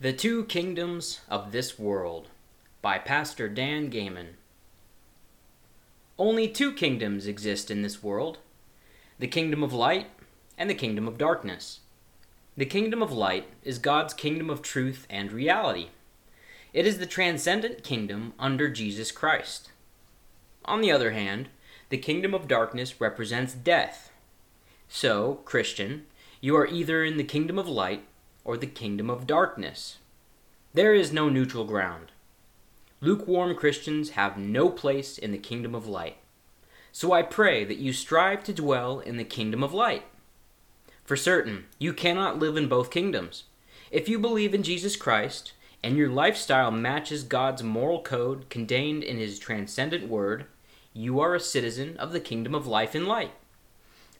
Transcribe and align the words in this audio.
The 0.00 0.12
Two 0.12 0.44
Kingdoms 0.44 1.22
of 1.28 1.50
This 1.50 1.76
World 1.76 2.28
by 2.80 2.98
Pastor 2.98 3.48
Dan 3.48 3.90
Gayman. 3.90 4.34
Only 6.16 6.46
two 6.46 6.72
kingdoms 6.72 7.26
exist 7.26 7.68
in 7.68 7.82
this 7.82 8.00
world 8.00 8.38
the 9.18 9.26
kingdom 9.26 9.64
of 9.64 9.72
light 9.72 10.06
and 10.56 10.70
the 10.70 10.74
kingdom 10.76 11.08
of 11.08 11.18
darkness. 11.18 11.80
The 12.56 12.64
kingdom 12.64 13.02
of 13.02 13.10
light 13.10 13.48
is 13.64 13.80
God's 13.80 14.14
kingdom 14.14 14.48
of 14.50 14.62
truth 14.62 15.04
and 15.10 15.32
reality. 15.32 15.88
It 16.72 16.86
is 16.86 16.98
the 16.98 17.04
transcendent 17.04 17.82
kingdom 17.82 18.34
under 18.38 18.68
Jesus 18.68 19.10
Christ. 19.10 19.72
On 20.64 20.80
the 20.80 20.92
other 20.92 21.10
hand, 21.10 21.48
the 21.88 21.98
kingdom 21.98 22.34
of 22.34 22.46
darkness 22.46 23.00
represents 23.00 23.52
death. 23.52 24.12
So, 24.88 25.40
Christian, 25.44 26.06
you 26.40 26.54
are 26.54 26.68
either 26.68 27.02
in 27.02 27.16
the 27.16 27.24
kingdom 27.24 27.58
of 27.58 27.66
light 27.66 28.04
or 28.48 28.56
the 28.56 28.66
kingdom 28.66 29.10
of 29.10 29.26
darkness. 29.26 29.98
There 30.72 30.94
is 30.94 31.12
no 31.12 31.28
neutral 31.28 31.64
ground. 31.64 32.12
Lukewarm 33.02 33.54
Christians 33.54 34.10
have 34.10 34.38
no 34.38 34.70
place 34.70 35.18
in 35.18 35.32
the 35.32 35.36
kingdom 35.36 35.74
of 35.74 35.86
light. 35.86 36.16
So 36.90 37.12
I 37.12 37.20
pray 37.20 37.62
that 37.66 37.76
you 37.76 37.92
strive 37.92 38.42
to 38.44 38.54
dwell 38.54 39.00
in 39.00 39.18
the 39.18 39.24
kingdom 39.24 39.62
of 39.62 39.74
light. 39.74 40.04
For 41.04 41.14
certain, 41.14 41.66
you 41.78 41.92
cannot 41.92 42.38
live 42.38 42.56
in 42.56 42.68
both 42.68 42.90
kingdoms. 42.90 43.44
If 43.90 44.08
you 44.08 44.18
believe 44.18 44.54
in 44.54 44.62
Jesus 44.62 44.96
Christ, 44.96 45.52
and 45.84 45.98
your 45.98 46.08
lifestyle 46.08 46.70
matches 46.70 47.24
God's 47.24 47.62
moral 47.62 48.00
code 48.00 48.48
contained 48.48 49.04
in 49.04 49.18
His 49.18 49.38
transcendent 49.38 50.08
Word, 50.08 50.46
you 50.94 51.20
are 51.20 51.34
a 51.34 51.40
citizen 51.40 51.98
of 51.98 52.12
the 52.12 52.18
kingdom 52.18 52.54
of 52.54 52.66
life 52.66 52.94
and 52.94 53.06
light. 53.06 53.32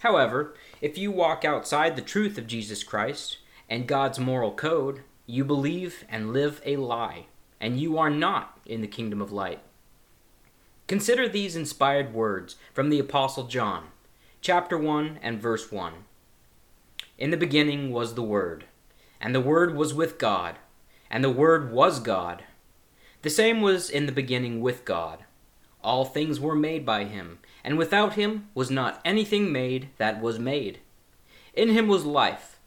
However, 0.00 0.54
if 0.82 0.98
you 0.98 1.10
walk 1.10 1.46
outside 1.46 1.96
the 1.96 2.02
truth 2.02 2.36
of 2.36 2.46
Jesus 2.46 2.84
Christ 2.84 3.38
and 3.68 3.86
God's 3.86 4.18
moral 4.18 4.52
code, 4.52 5.02
you 5.26 5.44
believe 5.44 6.04
and 6.08 6.32
live 6.32 6.62
a 6.64 6.76
lie, 6.76 7.26
and 7.60 7.78
you 7.78 7.98
are 7.98 8.10
not 8.10 8.58
in 8.64 8.80
the 8.80 8.86
kingdom 8.86 9.20
of 9.20 9.32
light. 9.32 9.60
Consider 10.86 11.28
these 11.28 11.54
inspired 11.54 12.14
words 12.14 12.56
from 12.72 12.88
the 12.88 12.98
Apostle 12.98 13.44
John, 13.44 13.88
chapter 14.40 14.78
1 14.78 15.18
and 15.22 15.40
verse 15.40 15.70
1. 15.70 15.92
In 17.18 17.30
the 17.30 17.36
beginning 17.36 17.90
was 17.90 18.14
the 18.14 18.22
Word, 18.22 18.64
and 19.20 19.34
the 19.34 19.40
Word 19.40 19.76
was 19.76 19.92
with 19.92 20.18
God, 20.18 20.56
and 21.10 21.22
the 21.22 21.30
Word 21.30 21.70
was 21.70 22.00
God. 22.00 22.44
The 23.22 23.30
same 23.30 23.60
was 23.60 23.90
in 23.90 24.06
the 24.06 24.12
beginning 24.12 24.62
with 24.62 24.84
God. 24.84 25.24
All 25.82 26.04
things 26.04 26.40
were 26.40 26.54
made 26.54 26.86
by 26.86 27.04
him, 27.04 27.40
and 27.62 27.76
without 27.76 28.14
him 28.14 28.48
was 28.54 28.70
not 28.70 29.00
anything 29.04 29.52
made 29.52 29.90
that 29.98 30.20
was 30.22 30.38
made. 30.38 30.78
In 31.52 31.70
him 31.70 31.88
was 31.88 32.04
life, 32.04 32.57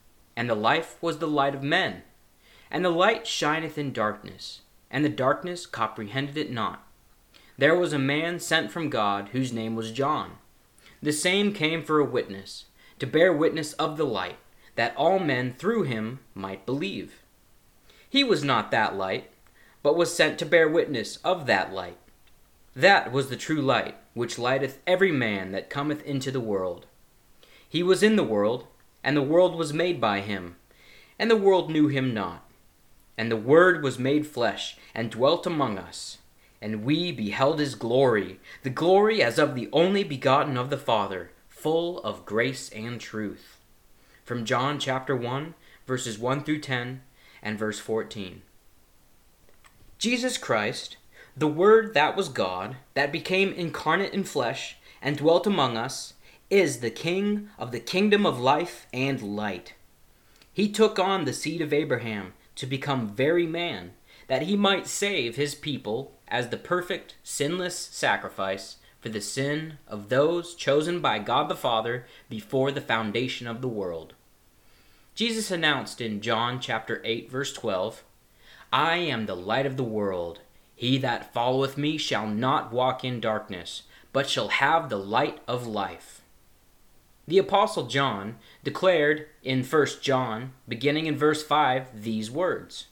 and 0.42 0.50
the 0.50 0.56
life 0.56 0.97
was 1.02 1.20
the 1.20 1.28
light 1.28 1.53
of 1.53 1.61
men. 1.61 2.02
And 2.72 2.84
the 2.84 2.89
light 2.89 3.28
shineth 3.28 3.78
in 3.78 3.94
darkness, 3.94 4.61
and 4.89 5.06
the 5.06 5.09
darkness 5.09 5.67
comprehended 5.67 6.36
it 6.36 6.52
not. 6.52 6.84
There 7.59 7.75
was 7.75 7.94
a 7.94 8.00
man 8.00 8.39
sent 8.39 8.72
from 8.72 8.89
God, 8.89 9.30
whose 9.34 9.53
name 9.53 9.75
was 9.75 9.92
John. 9.92 10.38
The 11.00 11.14
same 11.14 11.53
came 11.53 11.84
for 11.84 12.00
a 12.00 12.03
witness, 12.03 12.66
to 12.97 13.06
bear 13.06 13.31
witness 13.31 13.73
of 13.73 13.97
the 13.97 14.03
light, 14.03 14.38
that 14.73 14.97
all 14.97 15.19
men 15.19 15.53
through 15.53 15.84
him 15.84 16.22
might 16.34 16.66
believe. 16.66 17.22
He 18.09 18.23
was 18.23 18.44
not 18.44 18.72
that 18.72 18.95
light, 18.95 19.30
but 19.84 19.95
was 19.95 20.12
sent 20.12 20.39
to 20.39 20.45
bear 20.47 20.67
witness 20.67 21.17
of 21.17 21.45
that 21.45 21.72
light. 21.72 22.00
That 22.75 23.12
was 23.12 23.30
the 23.30 23.38
true 23.38 23.62
light, 23.62 23.95
which 24.16 24.39
lighteth 24.39 24.80
every 24.88 25.12
man 25.12 25.52
that 25.52 25.69
cometh 25.69 26.03
into 26.03 26.31
the 26.31 26.39
world. 26.39 26.88
He 27.69 27.84
was 27.84 28.02
in 28.02 28.16
the 28.16 28.23
world, 28.23 28.66
and 29.03 29.16
the 29.16 29.21
world 29.21 29.55
was 29.55 29.73
made 29.73 29.99
by 29.99 30.21
him, 30.21 30.55
and 31.17 31.30
the 31.30 31.35
world 31.38 31.69
knew 31.69 31.88
him 31.88 32.13
not. 32.13 32.45
And 33.17 33.30
the 33.30 33.38
Word 33.38 33.83
was 33.83 33.99
made 33.99 34.25
flesh, 34.25 34.77
and 34.95 35.11
dwelt 35.11 35.45
among 35.45 35.77
us. 35.77 36.17
And 36.61 36.83
we 36.83 37.11
beheld 37.11 37.59
his 37.59 37.75
glory, 37.75 38.39
the 38.63 38.72
glory 38.72 39.22
as 39.22 39.38
of 39.38 39.53
the 39.53 39.69
only 39.72 40.03
begotten 40.03 40.57
of 40.57 40.69
the 40.72 40.78
Father, 40.78 41.31
full 41.47 42.00
of 42.00 42.25
grace 42.25 42.69
and 42.69 43.00
truth. 43.00 43.59
From 44.23 44.45
John 44.45 44.79
chapter 44.79 45.16
1, 45.16 45.53
verses 45.85 46.18
1 46.18 46.44
through 46.44 46.62
10, 46.62 47.01
and 47.44 47.59
verse 47.59 47.79
14. 47.79 48.41
Jesus 50.00 50.38
Christ, 50.39 50.97
the 51.38 51.47
Word 51.47 51.94
that 51.94 52.16
was 52.16 52.29
God, 52.29 52.78
that 52.95 53.12
became 53.12 53.53
incarnate 53.53 54.13
in 54.13 54.23
flesh, 54.23 54.78
and 55.01 55.18
dwelt 55.18 55.45
among 55.45 55.78
us, 55.78 56.13
is 56.51 56.81
the 56.81 56.91
King 56.91 57.50
of 57.57 57.72
the 57.72 57.79
kingdom 57.79 58.25
of 58.25 58.38
life 58.38 58.85
and 58.91 59.22
light. 59.22 59.73
He 60.51 60.69
took 60.69 61.00
on 61.00 61.23
the 61.23 61.31
seed 61.31 61.62
of 61.62 61.72
Abraham 61.72 62.34
to 62.57 62.66
become 62.66 63.07
very 63.07 63.47
man, 63.47 63.94
that 64.28 64.41
he 64.41 64.57
might 64.57 64.85
save 64.85 65.38
his 65.38 65.56
people 65.56 66.19
as 66.28 66.50
the 66.50 66.57
perfect, 66.57 67.16
sinless 67.23 67.78
sacrifice 67.78 68.75
for 69.00 69.07
the 69.07 69.22
sin 69.22 69.78
of 69.88 70.09
those 70.09 70.53
chosen 70.53 71.00
by 71.00 71.19
God 71.19 71.47
the 71.47 71.56
Father 71.56 72.06
before 72.29 72.72
the 72.72 72.81
foundation 72.81 73.47
of 73.47 73.62
the 73.62 73.69
world. 73.69 74.13
Jesus 75.16 75.51
announced 75.51 76.01
in 76.01 76.19
John 76.19 76.59
chapter 76.59 77.01
8 77.06 77.31
verse 77.31 77.53
12, 77.53 78.03
I 78.73 78.97
am 78.97 79.25
the 79.25 79.35
light 79.35 79.66
of 79.66 79.78
the 79.78 79.83
world. 79.83 80.39
He 80.75 80.97
that 80.97 81.33
followeth 81.33 81.78
me 81.78 81.97
shall 81.97 82.28
not 82.28 82.73
walk 82.73 83.06
in 83.06 83.22
darkness, 83.22 83.83
but 84.12 84.29
shall 84.29 84.50
have 84.50 84.89
the 84.89 85.00
light 85.00 85.39
of 85.47 85.66
life. 85.66 86.20
The 87.27 87.37
Apostle 87.37 87.85
John 87.85 88.37
declared 88.63 89.27
in 89.43 89.63
1 89.63 89.87
John, 90.01 90.53
beginning 90.67 91.05
in 91.05 91.15
verse 91.15 91.43
5, 91.43 92.01
these 92.01 92.31
words 92.31 92.87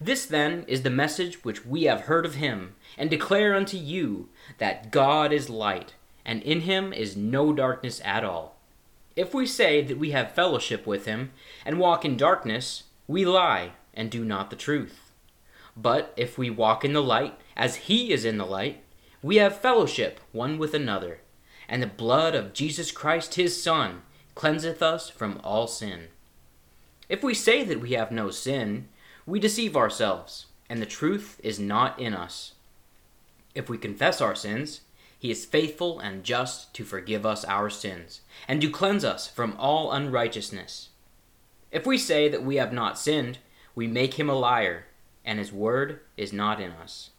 This 0.00 0.26
then 0.26 0.64
is 0.66 0.82
the 0.82 0.90
message 0.90 1.44
which 1.44 1.64
we 1.64 1.84
have 1.84 2.02
heard 2.02 2.26
of 2.26 2.34
him, 2.34 2.74
and 2.98 3.08
declare 3.08 3.54
unto 3.54 3.76
you, 3.76 4.28
that 4.58 4.90
God 4.90 5.32
is 5.32 5.48
light, 5.48 5.94
and 6.24 6.42
in 6.42 6.62
him 6.62 6.92
is 6.92 7.16
no 7.16 7.52
darkness 7.52 8.00
at 8.04 8.24
all. 8.24 8.56
If 9.14 9.32
we 9.32 9.46
say 9.46 9.80
that 9.82 9.98
we 9.98 10.10
have 10.10 10.32
fellowship 10.32 10.84
with 10.86 11.06
him, 11.06 11.30
and 11.64 11.78
walk 11.78 12.04
in 12.04 12.16
darkness, 12.16 12.82
we 13.06 13.24
lie, 13.24 13.72
and 13.94 14.10
do 14.10 14.24
not 14.24 14.50
the 14.50 14.56
truth. 14.56 15.12
But 15.76 16.12
if 16.16 16.36
we 16.36 16.50
walk 16.50 16.84
in 16.84 16.92
the 16.94 17.02
light, 17.02 17.38
as 17.56 17.76
he 17.76 18.12
is 18.12 18.24
in 18.24 18.38
the 18.38 18.44
light, 18.44 18.82
we 19.22 19.36
have 19.36 19.60
fellowship 19.60 20.20
one 20.32 20.58
with 20.58 20.74
another, 20.74 21.20
and 21.68 21.82
the 21.82 21.86
blood 21.86 22.34
of 22.34 22.52
Jesus 22.52 22.90
Christ 22.90 23.34
his 23.34 23.60
Son 23.62 24.02
cleanseth 24.34 24.82
us 24.82 25.08
from 25.08 25.40
all 25.42 25.66
sin. 25.66 26.08
If 27.08 27.22
we 27.22 27.34
say 27.34 27.64
that 27.64 27.80
we 27.80 27.92
have 27.92 28.10
no 28.10 28.30
sin, 28.30 28.88
we 29.24 29.40
deceive 29.40 29.76
ourselves, 29.76 30.46
and 30.68 30.80
the 30.80 30.86
truth 30.86 31.40
is 31.42 31.58
not 31.58 31.98
in 31.98 32.14
us. 32.14 32.54
If 33.54 33.68
we 33.68 33.78
confess 33.78 34.20
our 34.20 34.34
sins, 34.34 34.82
he 35.18 35.30
is 35.30 35.44
faithful 35.44 35.98
and 35.98 36.24
just 36.24 36.74
to 36.74 36.84
forgive 36.84 37.24
us 37.24 37.44
our 37.44 37.70
sins, 37.70 38.20
and 38.46 38.60
to 38.60 38.70
cleanse 38.70 39.04
us 39.04 39.26
from 39.26 39.56
all 39.58 39.92
unrighteousness. 39.92 40.90
If 41.72 41.86
we 41.86 41.98
say 41.98 42.28
that 42.28 42.44
we 42.44 42.56
have 42.56 42.72
not 42.72 42.98
sinned, 42.98 43.38
we 43.74 43.86
make 43.86 44.14
him 44.14 44.28
a 44.28 44.34
liar 44.34 44.86
and 45.26 45.40
his 45.40 45.52
word 45.52 46.00
is 46.16 46.32
not 46.32 46.60
in 46.60 46.70
us. 46.70 47.10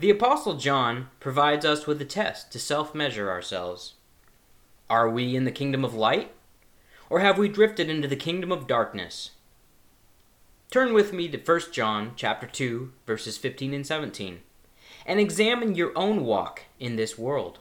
The 0.00 0.10
Apostle 0.10 0.54
John 0.54 1.08
provides 1.18 1.64
us 1.64 1.88
with 1.88 2.00
a 2.00 2.04
test 2.04 2.52
to 2.52 2.60
self 2.60 2.94
measure 2.94 3.28
ourselves. 3.28 3.94
Are 4.88 5.10
we 5.10 5.34
in 5.34 5.42
the 5.42 5.50
kingdom 5.50 5.84
of 5.84 5.92
light? 5.92 6.30
Or 7.10 7.18
have 7.18 7.36
we 7.36 7.48
drifted 7.48 7.90
into 7.90 8.06
the 8.06 8.14
kingdom 8.14 8.52
of 8.52 8.68
darkness? 8.68 9.32
Turn 10.70 10.94
with 10.94 11.12
me 11.12 11.26
to 11.30 11.38
1 11.38 11.60
John 11.72 12.12
chapter 12.14 12.46
2 12.46 12.92
verses 13.06 13.38
15 13.38 13.74
and 13.74 13.84
17 13.84 14.40
and 15.04 15.18
examine 15.18 15.74
your 15.74 15.90
own 15.96 16.24
walk 16.24 16.62
in 16.78 16.94
this 16.94 17.18
world. 17.18 17.58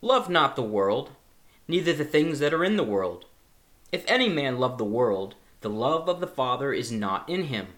Love 0.00 0.30
not 0.30 0.54
the 0.54 0.62
world, 0.62 1.10
neither 1.66 1.94
the 1.94 2.04
things 2.04 2.38
that 2.38 2.54
are 2.54 2.64
in 2.64 2.76
the 2.76 2.84
world. 2.84 3.24
If 3.90 4.04
any 4.06 4.28
man 4.28 4.60
love 4.60 4.78
the 4.78 4.84
world, 4.84 5.34
the 5.62 5.70
love 5.70 6.08
of 6.08 6.20
the 6.20 6.28
Father 6.28 6.72
is 6.72 6.92
not 6.92 7.28
in 7.28 7.44
him. 7.44 7.68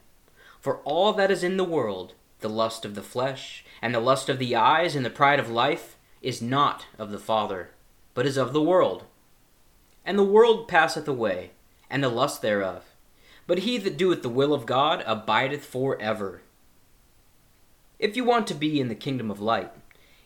For 0.60 0.78
all 0.78 1.14
that 1.14 1.30
is 1.30 1.42
in 1.42 1.56
the 1.56 1.64
world, 1.64 2.12
the 2.40 2.48
lust 2.48 2.84
of 2.84 2.94
the 2.94 3.02
flesh, 3.02 3.64
and 3.80 3.94
the 3.94 4.00
lust 4.00 4.28
of 4.28 4.38
the 4.38 4.54
eyes, 4.54 4.94
and 4.94 5.04
the 5.04 5.10
pride 5.10 5.40
of 5.40 5.50
life, 5.50 5.96
is 6.22 6.42
not 6.42 6.86
of 6.98 7.10
the 7.10 7.18
Father, 7.18 7.70
but 8.14 8.26
is 8.26 8.36
of 8.36 8.52
the 8.52 8.62
world. 8.62 9.04
And 10.04 10.18
the 10.18 10.24
world 10.24 10.68
passeth 10.68 11.06
away, 11.06 11.50
and 11.90 12.02
the 12.02 12.08
lust 12.08 12.42
thereof. 12.42 12.84
But 13.46 13.60
he 13.60 13.78
that 13.78 13.96
doeth 13.96 14.22
the 14.22 14.28
will 14.28 14.52
of 14.52 14.66
God 14.66 15.02
abideth 15.06 15.64
for 15.64 16.00
ever. 16.00 16.42
If 17.98 18.16
you 18.16 18.24
want 18.24 18.46
to 18.48 18.54
be 18.54 18.80
in 18.80 18.88
the 18.88 18.94
kingdom 18.94 19.30
of 19.30 19.40
light, 19.40 19.72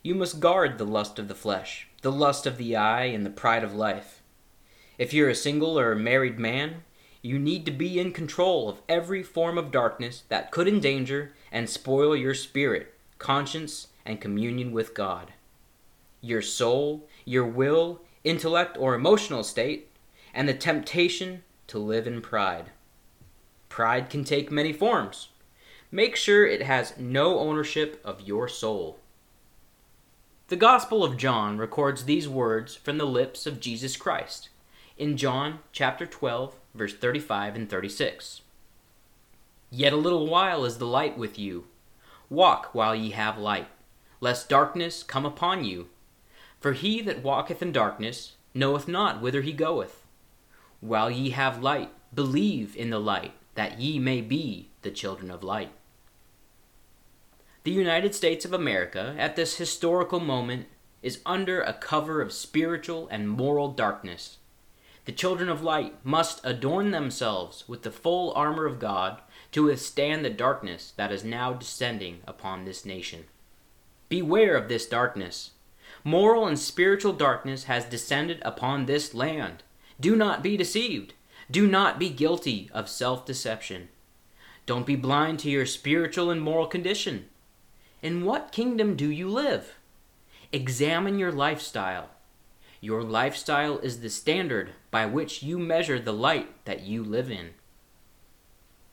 you 0.03 0.15
must 0.15 0.41
guard 0.41 0.79
the 0.79 0.85
lust 0.85 1.19
of 1.19 1.29
the 1.29 1.35
flesh, 1.35 1.89
the 2.03 2.13
lust 2.13 2.47
of 2.47 2.59
the 2.59 2.77
eye, 2.77 3.05
and 3.05 3.25
the 3.25 3.31
pride 3.31 3.63
of 3.63 3.75
life. 3.75 4.21
If 4.99 5.15
you're 5.15 5.31
a 5.31 5.35
single 5.35 5.79
or 5.79 5.93
a 5.93 5.97
married 5.97 6.39
man, 6.39 6.83
you 7.23 7.39
need 7.39 7.65
to 7.67 7.71
be 7.71 8.01
in 8.01 8.13
control 8.13 8.69
of 8.69 8.83
every 8.89 9.23
form 9.23 9.57
of 9.57 9.71
darkness 9.71 10.25
that 10.29 10.51
could 10.51 10.67
endanger 10.67 11.33
and 11.53 11.71
spoil 11.71 12.17
your 12.17 12.35
spirit, 12.35 12.95
conscience, 13.19 13.89
and 14.05 14.21
communion 14.21 14.73
with 14.73 14.95
God. 14.95 15.33
Your 16.21 16.43
soul, 16.43 17.07
your 17.25 17.47
will, 17.47 18.01
intellect, 18.25 18.77
or 18.77 18.95
emotional 18.95 19.45
state, 19.45 19.89
and 20.35 20.49
the 20.49 20.55
temptation 20.55 21.45
to 21.69 21.79
live 21.79 22.07
in 22.07 22.21
pride. 22.21 22.71
Pride 23.69 24.11
can 24.11 24.25
take 24.25 24.51
many 24.51 24.73
forms. 24.73 25.29
Make 25.91 26.17
sure 26.17 26.47
it 26.47 26.63
has 26.63 26.99
no 26.99 27.39
ownership 27.39 28.01
of 28.05 28.23
your 28.23 28.49
soul. 28.49 28.99
The 30.49 30.57
Gospel 30.57 31.05
of 31.05 31.17
John 31.17 31.57
records 31.57 32.05
these 32.05 32.29
words 32.29 32.77
from 32.77 32.99
the 32.99 33.07
lips 33.07 33.47
of 33.47 33.61
Jesus 33.61 33.97
Christ 33.97 34.49
in 34.99 35.17
John 35.17 35.61
chapter 35.73 36.05
12, 36.07 36.55
verse 36.75 36.95
35 36.95 37.57
and 37.57 37.71
36. 37.71 38.42
Yet 39.75 39.95
a 39.95 39.97
little 39.97 40.27
while 40.27 40.67
is 40.67 40.77
the 40.77 40.87
light 40.87 41.17
with 41.17 41.39
you. 41.39 41.65
Walk 42.29 42.75
while 42.75 42.95
ye 42.95 43.13
have 43.13 43.39
light, 43.39 43.69
lest 44.21 44.51
darkness 44.51 45.03
come 45.03 45.25
upon 45.25 45.65
you. 45.65 45.89
For 46.61 46.75
he 46.75 47.01
that 47.01 47.23
walketh 47.23 47.63
in 47.63 47.73
darkness 47.73 48.37
knoweth 48.53 48.87
not 48.87 49.23
whither 49.23 49.41
he 49.41 49.55
goeth. 49.55 50.05
While 50.81 51.11
ye 51.11 51.31
have 51.31 51.63
light, 51.63 51.91
believe 52.15 52.77
in 52.77 52.91
the 52.91 53.01
light, 53.01 53.33
that 53.55 53.81
ye 53.81 53.99
may 53.99 54.21
be 54.21 54.69
the 54.83 54.91
children 54.91 55.31
of 55.31 55.43
light. 55.43 55.73
The 57.65 57.71
United 57.71 58.15
States 58.15 58.45
of 58.45 58.53
America, 58.53 59.15
at 59.19 59.37
this 59.37 59.57
historical 59.57 60.21
moment, 60.21 60.67
is 61.01 61.23
under 61.25 61.63
a 61.63 61.73
cover 61.73 62.21
of 62.21 62.35
spiritual 62.35 63.09
and 63.09 63.27
moral 63.27 63.69
darkness. 63.69 64.37
The 65.07 65.13
children 65.13 65.49
of 65.49 65.63
light 65.63 65.95
must 66.05 66.43
adorn 66.45 66.91
themselves 66.91 67.65
with 67.67 67.83
the 67.83 67.91
full 67.91 68.35
armor 68.35 68.67
of 68.67 68.79
God 68.79 69.23
to 69.53 69.65
withstand 69.65 70.25
the 70.25 70.31
darkness 70.31 70.93
that 70.97 71.13
is 71.13 71.25
now 71.25 71.53
descending 71.53 72.21
upon 72.27 72.65
this 72.65 72.85
nation. 72.85 73.25
Beware 74.09 74.57
of 74.57 74.69
this 74.69 74.87
darkness. 74.87 75.53
Moral 76.05 76.47
and 76.47 76.59
spiritual 76.59 77.13
darkness 77.13 77.65
has 77.65 77.85
descended 77.85 78.41
upon 78.43 78.87
this 78.87 79.15
land. 79.15 79.63
Do 80.01 80.17
not 80.17 80.43
be 80.43 80.57
deceived. 80.57 81.15
Do 81.51 81.67
not 81.67 81.99
be 81.99 82.09
guilty 82.09 82.71
of 82.73 82.89
self 82.89 83.27
deception. 83.27 83.89
Don't 84.65 84.87
be 84.87 84.97
blind 84.97 85.39
to 85.41 85.51
your 85.51 85.67
spiritual 85.67 86.31
and 86.31 86.41
moral 86.41 86.67
condition. 86.67 87.27
In 88.01 88.25
what 88.25 88.53
kingdom 88.53 88.97
do 88.97 89.11
you 89.11 89.29
live? 89.29 89.75
Examine 90.53 91.19
your 91.19 91.33
lifestyle. 91.33 92.11
Your 92.81 93.03
lifestyle 93.03 93.79
is 93.79 94.01
the 94.01 94.11
standard 94.11 94.71
by 94.91 95.07
which 95.07 95.43
you 95.43 95.59
measure 95.59 96.01
the 96.01 96.13
light 96.13 96.65
that 96.65 96.83
you 96.83 97.05
live 97.05 97.31
in. 97.31 97.51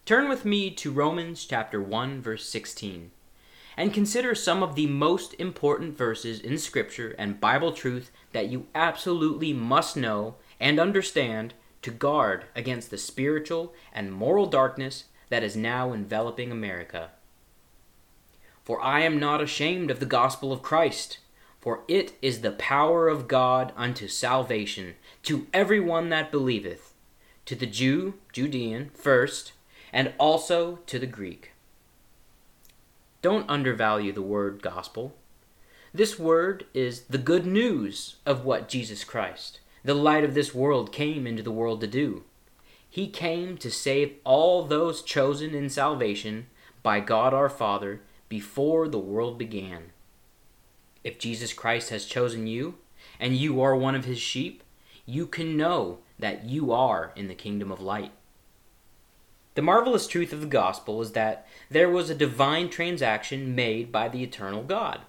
Turn 0.10 0.28
with 0.28 0.44
me 0.44 0.72
to 0.72 0.90
Romans 0.92 1.46
chapter 1.46 1.80
1 1.80 2.20
verse 2.24 2.50
16 2.50 3.12
and 3.78 3.94
consider 3.94 4.34
some 4.34 4.64
of 4.64 4.74
the 4.74 4.88
most 4.88 5.36
important 5.38 5.96
verses 5.96 6.40
in 6.40 6.58
scripture 6.58 7.14
and 7.20 7.40
Bible 7.40 7.74
truth 7.74 8.10
that 8.32 8.48
you 8.48 8.66
absolutely 8.74 9.54
must 9.54 9.96
know 9.96 10.34
and 10.60 10.80
understand 10.80 11.54
to 11.84 11.92
guard 11.92 12.46
against 12.56 12.90
the 12.90 12.98
spiritual 12.98 13.72
and 13.94 14.12
moral 14.12 14.48
darkness 14.48 15.04
that 15.30 15.44
is 15.44 15.56
now 15.56 15.94
enveloping 15.94 16.52
America. 16.52 17.12
For 18.64 18.82
I 18.82 19.02
am 19.02 19.20
not 19.20 19.44
ashamed 19.44 19.92
of 19.92 20.00
the 20.00 20.08
gospel 20.08 20.52
of 20.52 20.64
Christ, 20.64 21.20
for 21.60 21.82
it 21.88 22.14
is 22.20 22.42
the 22.42 22.50
power 22.50 23.08
of 23.08 23.28
God 23.28 23.74
unto 23.78 24.08
salvation 24.08 24.96
to 25.22 25.46
every 25.54 25.80
one 25.80 26.10
that 26.10 26.32
believeth, 26.32 26.96
to 27.46 27.54
the 27.54 27.68
Jew, 27.68 28.16
Judean, 28.34 28.90
first, 28.96 29.52
and 29.92 30.14
also 30.18 30.78
to 30.86 31.00
the 31.00 31.08
Greek. 31.08 31.52
Don't 33.22 33.50
undervalue 33.50 34.14
the 34.14 34.22
word 34.22 34.62
gospel. 34.62 35.16
This 35.94 36.20
word 36.20 36.66
is 36.74 37.02
the 37.02 37.18
good 37.18 37.46
news 37.46 38.18
of 38.26 38.46
what 38.46 38.70
Jesus 38.70 39.04
Christ, 39.04 39.60
the 39.84 39.94
light 39.94 40.24
of 40.24 40.34
this 40.34 40.54
world, 40.54 40.92
came 40.92 41.26
into 41.26 41.44
the 41.44 41.52
world 41.52 41.82
to 41.82 41.88
do. 41.88 42.24
He 42.90 43.08
came 43.08 43.58
to 43.58 43.70
save 43.70 44.16
all 44.24 44.64
those 44.64 45.02
chosen 45.02 45.54
in 45.54 45.70
salvation 45.70 46.48
by 46.82 47.00
God 47.00 47.34
our 47.34 47.50
Father 47.50 48.02
before 48.30 48.88
the 48.88 49.00
world 49.00 49.38
began. 49.38 49.92
If 51.04 51.20
Jesus 51.20 51.54
Christ 51.54 51.90
has 51.90 52.06
chosen 52.06 52.48
you, 52.48 52.76
and 53.20 53.36
you 53.36 53.62
are 53.62 53.76
one 53.76 53.96
of 53.96 54.06
his 54.06 54.20
sheep, 54.20 54.64
you 55.06 55.26
can 55.26 55.58
know 55.58 56.00
that 56.18 56.46
you 56.46 56.72
are 56.72 57.12
in 57.16 57.28
the 57.28 57.36
kingdom 57.36 57.72
of 57.72 57.82
light. 57.82 58.12
The 59.60 59.66
marvelous 59.66 60.08
truth 60.08 60.32
of 60.32 60.40
the 60.40 60.48
gospel 60.48 61.02
is 61.02 61.12
that 61.12 61.46
there 61.70 61.90
was 61.90 62.10
a 62.10 62.16
divine 62.16 62.70
transaction 62.70 63.56
made 63.56 63.92
by 63.92 64.08
the 64.08 64.24
eternal 64.24 64.64
God. 64.64 65.02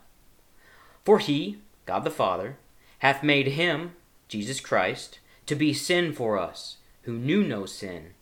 For 1.05 1.21
he, 1.21 1.59
God 1.87 2.03
the 2.03 2.11
Father, 2.11 2.57
hath 2.99 3.23
made 3.23 3.47
him, 3.47 3.93
Jesus 4.27 4.59
Christ, 4.59 5.21
to 5.47 5.55
be 5.55 5.73
sin 5.73 6.13
for 6.13 6.37
us, 6.37 6.79
who 7.03 7.13
knew 7.13 7.45
no 7.45 7.65
sin, 7.65 8.15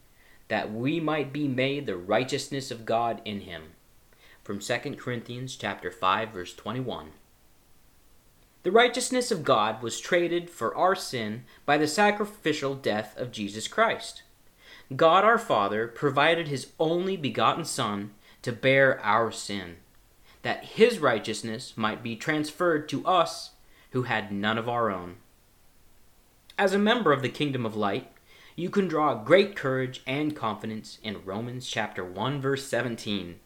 that 0.48 0.70
we 0.70 1.00
might 1.00 1.32
be 1.32 1.48
made 1.48 1.86
the 1.86 1.96
righteousness 1.96 2.70
of 2.70 2.84
God 2.84 3.22
in 3.24 3.40
him 3.40 3.72
from 4.44 4.58
2 4.58 4.96
Corinthians 4.98 5.56
chapter 5.56 5.90
5 5.90 6.28
verse 6.28 6.52
21. 6.54 7.12
The 8.64 8.70
righteousness 8.70 9.30
of 9.30 9.44
God 9.44 9.82
was 9.82 9.98
traded 9.98 10.50
for 10.50 10.76
our 10.76 10.94
sin 10.94 11.44
by 11.64 11.78
the 11.78 11.88
sacrificial 11.88 12.74
death 12.74 13.16
of 13.16 13.32
Jesus 13.32 13.66
Christ. 13.66 14.24
God 14.94 15.24
our 15.24 15.38
Father 15.38 15.88
provided 15.88 16.48
his 16.48 16.72
only 16.78 17.16
begotten 17.16 17.64
Son 17.64 18.12
to 18.42 18.52
bear 18.52 19.00
our 19.04 19.30
sin, 19.30 19.76
that 20.42 20.64
his 20.64 20.98
righteousness 20.98 21.74
might 21.76 22.02
be 22.02 22.16
transferred 22.16 22.88
to 22.88 23.06
us 23.06 23.50
who 23.90 24.02
had 24.02 24.32
none 24.32 24.58
of 24.58 24.68
our 24.68 24.90
own. 24.90 25.16
As 26.58 26.72
a 26.72 26.78
member 26.78 27.12
of 27.12 27.22
the 27.22 27.28
kingdom 27.28 27.64
of 27.64 27.76
light, 27.76 28.10
you 28.56 28.70
can 28.70 28.88
draw 28.88 29.14
great 29.14 29.54
courage 29.54 30.02
and 30.06 30.34
confidence 30.34 30.98
in 31.02 31.24
Romans 31.24 31.68
chapter 31.68 32.04
1 32.04 32.40
verse 32.40 32.66
17 32.66 33.38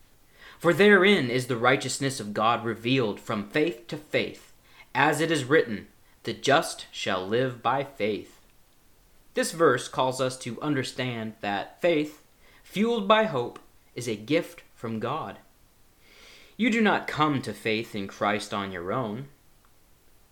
for 0.62 0.73
therein 0.73 1.29
is 1.29 1.49
the 1.49 1.56
righteousness 1.56 2.21
of 2.21 2.33
God 2.33 2.65
revealed 2.65 3.19
from 3.19 3.49
faith 3.49 3.89
to 3.89 3.97
faith, 3.97 4.53
as 4.94 5.21
it 5.21 5.33
is 5.33 5.43
written, 5.43 5.89
The 6.23 6.35
just 6.35 6.87
shall 6.93 7.27
live 7.27 7.61
by 7.61 7.83
faith. 7.83 8.39
This 9.34 9.52
verse 9.52 9.88
calls 9.88 10.20
us 10.20 10.37
to 10.38 10.61
understand 10.61 11.34
that 11.40 11.81
faith, 11.81 12.23
fueled 12.62 13.08
by 13.08 13.25
hope, 13.25 13.58
is 13.94 14.08
a 14.08 14.17
gift 14.17 14.62
from 14.75 14.99
God. 14.99 15.38
You 16.56 16.70
do 16.70 16.81
not 16.81 17.06
come 17.06 17.40
to 17.43 17.52
faith 17.52 17.94
in 17.94 18.08
Christ 18.08 18.52
on 18.52 18.73
your 18.73 18.93
own. 18.93 19.29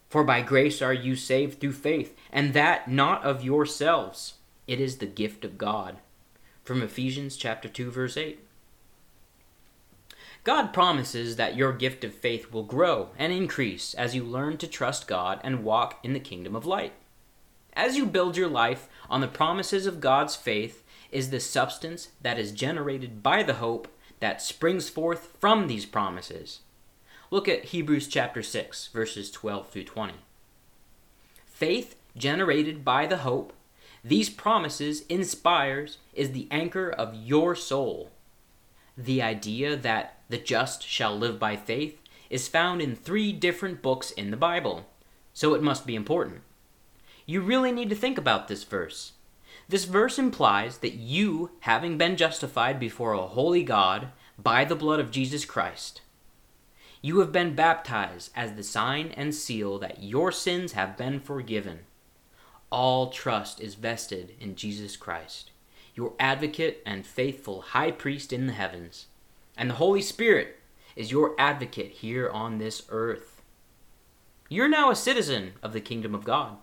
For 0.09 0.25
by 0.25 0.43
grace 0.43 0.83
are 0.83 0.93
you 0.93 1.17
saved 1.17 1.61
through 1.61 1.73
faith, 1.73 2.17
and 2.33 2.53
that 2.53 2.91
not 2.91 3.25
of 3.25 3.45
yourselves. 3.45 4.35
It 4.67 4.81
is 4.81 4.99
the 4.99 5.07
gift 5.07 5.45
of 5.45 5.57
God. 5.57 5.99
From 6.63 6.83
Ephesians 6.83 7.37
chapter 7.37 7.69
2 7.69 7.91
verse 7.91 8.17
8. 8.17 8.39
God 10.43 10.73
promises 10.73 11.37
that 11.37 11.57
your 11.57 11.73
gift 11.73 12.03
of 12.03 12.15
faith 12.15 12.53
will 12.53 12.63
grow 12.63 13.11
and 13.19 13.33
increase 13.33 13.95
as 13.95 14.15
you 14.15 14.25
learn 14.25 14.57
to 14.59 14.67
trust 14.67 15.07
God 15.07 15.41
and 15.45 15.65
walk 15.65 15.99
in 16.03 16.13
the 16.13 16.21
kingdom 16.21 16.57
of 16.57 16.67
light. 16.67 16.93
As 17.75 17.97
you 17.97 18.07
build 18.07 18.37
your 18.37 18.49
life 18.49 18.89
on 19.09 19.21
the 19.21 19.29
promises 19.29 19.87
of 19.87 20.01
God's 20.01 20.37
faith, 20.37 20.85
is 21.11 21.31
the 21.31 21.41
substance 21.41 22.11
that 22.21 22.39
is 22.39 22.53
generated 22.53 23.23
by 23.23 23.43
the 23.43 23.55
hope 23.55 23.89
that 24.21 24.41
springs 24.41 24.89
forth 24.89 25.35
from 25.39 25.67
these 25.67 25.87
promises. 25.87 26.61
Look 27.31 27.49
at 27.49 27.67
Hebrews 27.67 28.07
chapter 28.07 28.43
6, 28.43 28.89
verses 28.89 29.31
12 29.31 29.69
through 29.69 29.85
20. 29.85 30.15
Faith 31.47 31.97
generated 32.17 32.85
by 32.85 33.07
the 33.07 33.19
hope 33.19 33.53
these 34.03 34.31
promises 34.31 35.03
inspires 35.09 35.99
is 36.15 36.33
the 36.33 36.49
anchor 36.51 36.91
of 36.91 37.15
your 37.15 37.55
soul. 37.55 38.11
The 38.97 39.21
idea 39.21 39.77
that 39.77 40.21
the 40.31 40.39
just 40.39 40.87
shall 40.87 41.17
live 41.17 41.39
by 41.39 41.57
faith, 41.57 42.01
is 42.31 42.49
found 42.49 42.81
in 42.81 42.95
three 42.95 43.33
different 43.33 43.83
books 43.83 44.13
in 44.13 44.31
the 44.31 44.37
Bible, 44.37 44.87
so 45.35 45.55
it 45.55 45.63
must 45.63 45.87
be 45.87 45.97
important. 45.97 46.43
You 47.31 47.43
really 47.43 47.71
need 47.71 47.91
to 47.91 47.95
think 47.95 48.19
about 48.19 48.49
this 48.49 48.65
verse. 48.65 49.13
This 49.69 49.85
verse 49.85 50.19
implies 50.19 50.79
that 50.79 50.95
you, 50.95 51.53
having 51.61 51.97
been 51.97 52.17
justified 52.17 52.81
before 52.81 53.13
a 53.13 53.29
holy 53.29 53.63
God 53.63 54.09
by 54.37 54.65
the 54.65 54.75
blood 54.75 54.99
of 54.99 55.13
Jesus 55.13 55.45
Christ, 55.45 56.01
you 57.01 57.21
have 57.21 57.31
been 57.31 57.55
baptized 57.55 58.33
as 58.35 58.55
the 58.55 58.65
sign 58.65 59.15
and 59.17 59.33
seal 59.33 59.79
that 59.79 60.03
your 60.03 60.33
sins 60.33 60.73
have 60.73 60.97
been 60.97 61.21
forgiven. 61.21 61.81
All 62.69 63.11
trust 63.11 63.61
is 63.61 63.77
vested 63.77 64.35
in 64.41 64.57
Jesus 64.57 64.97
Christ, 64.97 65.53
your 65.95 66.15
advocate 66.19 66.83
and 66.85 67.07
faithful 67.07 67.61
high 67.61 67.93
priest 67.93 68.33
in 68.33 68.49
the 68.49 68.55
heavens 68.55 69.07
and 69.57 69.71
the 69.71 69.75
Holy 69.75 70.03
Spirit 70.03 70.57
is 70.97 71.13
your 71.13 71.39
advocate 71.39 71.93
here 71.93 72.29
on 72.29 72.59
this 72.59 72.83
earth. 72.89 73.41
You're 74.49 74.69
now 74.69 74.91
a 74.91 74.97
citizen 74.97 75.53
of 75.63 75.73
the 75.73 75.81
kingdom 75.81 76.13
of 76.13 76.25
God. 76.25 76.57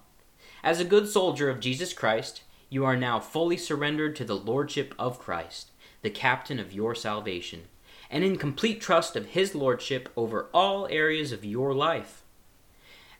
As 0.64 0.80
a 0.80 0.86
good 0.86 1.08
soldier 1.08 1.50
of 1.50 1.60
Jesus 1.60 1.94
Christ, 1.94 2.44
you 2.70 2.84
are 2.84 2.98
now 2.98 3.20
fully 3.20 3.58
surrendered 3.58 4.16
to 4.18 4.26
the 4.26 4.36
lordship 4.36 4.94
of 5.00 5.20
Christ, 5.20 5.72
the 6.02 6.10
captain 6.10 6.60
of 6.60 6.74
your 6.74 6.96
salvation, 6.96 7.64
and 8.10 8.24
in 8.24 8.38
complete 8.38 8.82
trust 8.82 9.16
of 9.16 9.28
his 9.28 9.56
lordship 9.56 10.10
over 10.16 10.50
all 10.54 10.88
areas 10.90 11.32
of 11.32 11.46
your 11.46 11.74
life. 11.74 12.24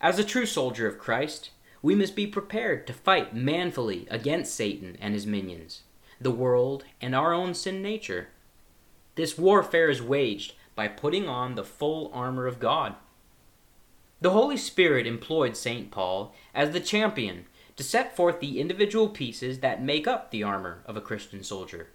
As 0.02 0.20
a 0.20 0.24
true 0.24 0.46
soldier 0.46 0.88
of 0.88 1.00
Christ, 1.00 1.52
we 1.82 1.96
must 1.96 2.16
be 2.16 2.28
prepared 2.28 2.86
to 2.88 2.94
fight 2.94 3.36
manfully 3.36 4.08
against 4.10 4.56
Satan 4.56 4.98
and 5.00 5.14
his 5.14 5.26
minions 5.26 5.84
the 6.20 6.32
world, 6.32 6.84
and 7.00 7.14
our 7.14 7.34
own 7.34 7.54
sin 7.54 7.82
nature. 7.82 8.30
This 9.16 9.38
warfare 9.38 9.90
is 9.90 10.02
waged 10.02 10.54
by 10.76 10.88
putting 10.88 11.28
on 11.28 11.56
the 11.56 11.64
full 11.64 12.12
armor 12.14 12.48
of 12.48 12.60
God. 12.60 12.96
The 14.20 14.32
Holy 14.32 14.58
Spirit 14.58 15.06
employed 15.06 15.56
St. 15.56 15.92
Paul 15.92 16.34
as 16.56 16.72
the 16.72 16.80
champion 16.80 17.46
to 17.76 17.84
set 17.84 18.16
forth 18.16 18.40
the 18.40 18.60
individual 18.60 19.10
pieces 19.10 19.60
that 19.60 19.84
make 19.84 20.08
up 20.08 20.32
the 20.32 20.42
armor 20.42 20.82
of 20.88 20.98
a 20.98 21.02
Christian 21.02 21.44
soldier. 21.44 21.90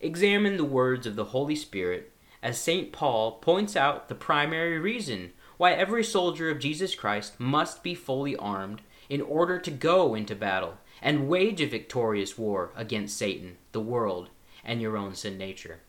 Examine 0.00 0.56
the 0.56 0.64
words 0.64 1.06
of 1.06 1.16
the 1.16 1.26
Holy 1.26 1.54
Spirit 1.54 2.12
as 2.42 2.58
St. 2.58 2.92
Paul 2.92 3.32
points 3.32 3.76
out 3.76 4.08
the 4.08 4.14
primary 4.14 4.78
reason 4.78 5.32
why 5.58 5.72
every 5.72 6.02
soldier 6.02 6.50
of 6.50 6.58
Jesus 6.58 6.94
Christ 6.94 7.38
must 7.38 7.82
be 7.82 7.94
fully 7.94 8.34
armed 8.36 8.80
in 9.10 9.20
order 9.20 9.58
to 9.58 9.70
go 9.70 10.14
into 10.14 10.34
battle 10.34 10.78
and 11.02 11.28
wage 11.28 11.60
a 11.60 11.66
victorious 11.66 12.38
war 12.38 12.72
against 12.74 13.18
Satan, 13.18 13.58
the 13.72 13.80
world, 13.80 14.30
and 14.64 14.80
your 14.80 14.96
own 14.96 15.14
sin 15.14 15.36
nature. 15.36 15.80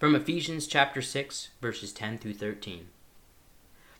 From 0.00 0.16
Ephesians 0.16 0.66
chapter 0.66 1.00
6, 1.00 1.50
verses 1.60 1.92
10 1.92 2.18
through 2.18 2.34
13. 2.34 2.86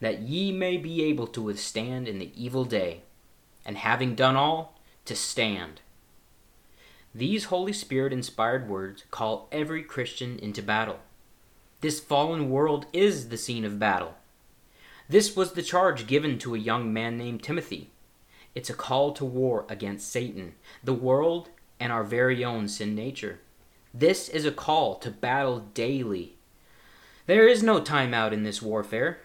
that 0.00 0.20
ye 0.20 0.52
may 0.52 0.76
be 0.76 1.02
able 1.04 1.26
to 1.28 1.42
withstand 1.42 2.06
in 2.08 2.18
the 2.18 2.32
evil 2.34 2.64
day, 2.64 3.02
and 3.64 3.76
having 3.76 4.14
done 4.14 4.36
all, 4.36 4.78
to 5.04 5.14
stand. 5.14 5.80
These 7.14 7.44
Holy 7.44 7.72
Spirit 7.72 8.12
inspired 8.12 8.68
words 8.68 9.04
call 9.10 9.48
every 9.50 9.82
Christian 9.82 10.38
into 10.38 10.62
battle. 10.62 10.98
This 11.80 12.00
fallen 12.00 12.50
world 12.50 12.86
is 12.92 13.28
the 13.28 13.38
scene 13.38 13.64
of 13.64 13.78
battle. 13.78 14.14
This 15.08 15.36
was 15.36 15.52
the 15.52 15.62
charge 15.62 16.06
given 16.06 16.38
to 16.40 16.54
a 16.54 16.58
young 16.58 16.92
man 16.92 17.16
named 17.16 17.42
Timothy. 17.42 17.90
It's 18.54 18.70
a 18.70 18.74
call 18.74 19.12
to 19.12 19.24
war 19.24 19.64
against 19.68 20.10
Satan, 20.10 20.54
the 20.82 20.94
world, 20.94 21.50
and 21.78 21.92
our 21.92 22.04
very 22.04 22.44
own 22.44 22.68
sin 22.68 22.94
nature. 22.94 23.38
This 23.94 24.28
is 24.28 24.44
a 24.44 24.52
call 24.52 24.96
to 24.96 25.10
battle 25.10 25.60
daily. 25.74 26.36
There 27.26 27.46
is 27.46 27.62
no 27.62 27.80
time 27.80 28.12
out 28.12 28.32
in 28.32 28.42
this 28.42 28.60
warfare. 28.60 29.20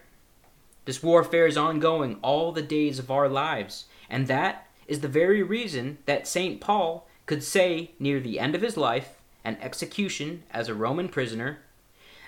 This 0.84 1.02
warfare 1.02 1.46
is 1.46 1.56
ongoing 1.56 2.18
all 2.22 2.50
the 2.50 2.62
days 2.62 2.98
of 2.98 3.10
our 3.10 3.28
lives, 3.28 3.84
and 4.10 4.26
that 4.26 4.66
is 4.88 5.00
the 5.00 5.08
very 5.08 5.42
reason 5.42 5.98
that 6.06 6.26
St. 6.26 6.60
Paul 6.60 7.06
could 7.26 7.44
say 7.44 7.92
near 7.98 8.18
the 8.18 8.40
end 8.40 8.54
of 8.54 8.62
his 8.62 8.76
life 8.76 9.20
and 9.44 9.56
execution 9.62 10.42
as 10.50 10.68
a 10.68 10.74
Roman 10.74 11.08
prisoner, 11.08 11.60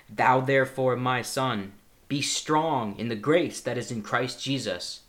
Thou 0.09 0.39
therefore, 0.39 0.95
my 0.95 1.21
son, 1.21 1.73
be 2.07 2.21
strong 2.21 2.97
in 2.97 3.09
the 3.09 3.15
grace 3.15 3.59
that 3.59 3.77
is 3.77 3.91
in 3.91 4.01
Christ 4.01 4.41
Jesus. 4.41 5.01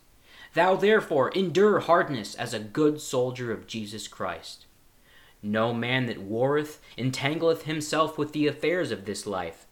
Thou 0.55 0.75
therefore 0.75 1.31
endure 1.31 1.81
hardness 1.81 2.35
as 2.35 2.55
a 2.55 2.59
good 2.59 3.01
soldier 3.01 3.53
of 3.53 3.67
Jesus 3.67 4.09
Christ. 4.09 4.65
No 5.43 5.75
man 5.75 6.07
that 6.07 6.23
warreth 6.23 6.81
entangleth 6.97 7.63
himself 7.63 8.17
with 8.17 8.33
the 8.33 8.47
affairs 8.47 8.91
of 8.91 9.05
this 9.05 9.27
life, 9.27 9.67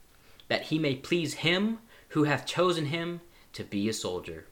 that 0.48 0.64
he 0.64 0.78
may 0.78 0.94
please 0.94 1.34
him 1.34 1.78
who 2.08 2.24
hath 2.24 2.46
chosen 2.46 2.86
him 2.86 3.20
to 3.54 3.64
be 3.64 3.88
a 3.88 3.92
soldier. 3.92 4.46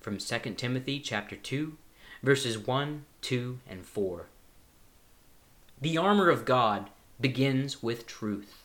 From 0.00 0.18
2 0.18 0.38
Timothy 0.56 0.98
chapter 0.98 1.36
2, 1.36 1.76
verses 2.22 2.58
1, 2.58 3.04
2, 3.22 3.58
and 3.68 3.86
4. 3.86 4.26
The 5.80 5.96
armor 5.96 6.28
of 6.28 6.44
God 6.44 6.90
begins 7.20 7.82
with 7.82 8.06
truth. 8.06 8.64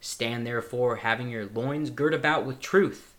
Stand 0.00 0.46
therefore, 0.46 0.96
having 0.96 1.28
your 1.28 1.46
loins 1.46 1.90
girt 1.90 2.14
about 2.14 2.46
with 2.46 2.60
truth. 2.60 3.14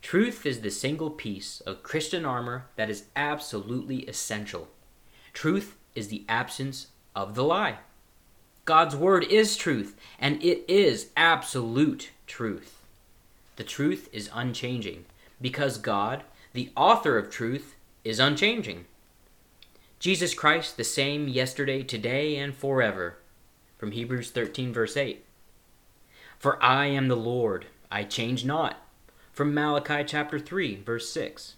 Truth 0.00 0.46
is 0.46 0.60
the 0.60 0.70
single 0.70 1.10
piece 1.10 1.60
of 1.62 1.82
Christian 1.82 2.24
armor 2.24 2.66
that 2.76 2.90
is 2.90 3.04
absolutely 3.16 4.00
essential. 4.06 4.68
Truth 5.32 5.76
is 5.94 6.08
the 6.08 6.24
absence 6.28 6.88
of 7.14 7.34
the 7.34 7.44
lie. 7.44 7.78
God's 8.64 8.94
word 8.94 9.24
is 9.24 9.56
truth, 9.56 9.96
and 10.18 10.42
it 10.42 10.64
is 10.68 11.10
absolute 11.16 12.10
truth. 12.26 12.81
The 13.62 13.68
truth 13.68 14.08
is 14.12 14.28
unchanging, 14.34 15.04
because 15.40 15.78
God, 15.78 16.24
the 16.52 16.72
author 16.74 17.16
of 17.16 17.30
truth, 17.30 17.76
is 18.02 18.18
unchanging. 18.18 18.86
Jesus 20.00 20.34
Christ, 20.34 20.76
the 20.76 20.82
same 20.82 21.28
yesterday, 21.28 21.84
today, 21.84 22.34
and 22.38 22.56
forever. 22.56 23.18
From 23.78 23.92
Hebrews 23.92 24.32
13, 24.32 24.72
verse 24.72 24.96
8. 24.96 25.24
For 26.40 26.60
I 26.60 26.86
am 26.86 27.06
the 27.06 27.14
Lord, 27.14 27.66
I 27.88 28.02
change 28.02 28.44
not. 28.44 28.84
From 29.32 29.54
Malachi 29.54 30.02
chapter 30.04 30.40
3, 30.40 30.82
verse 30.82 31.08
6. 31.10 31.54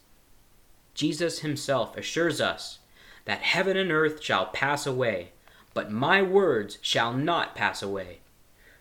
Jesus 0.93 1.39
himself 1.39 1.97
assures 1.97 2.39
us 2.39 2.81
that 3.25 3.41
heaven 3.41 3.79
and 3.79 3.91
earth 3.91 4.23
shall 4.23 4.45
pass 4.45 4.87
away, 4.87 5.31
but 5.73 5.91
my 5.91 6.21
words 6.21 6.77
shall 6.83 7.15
not 7.15 7.55
pass 7.55 7.83
away. 7.83 8.19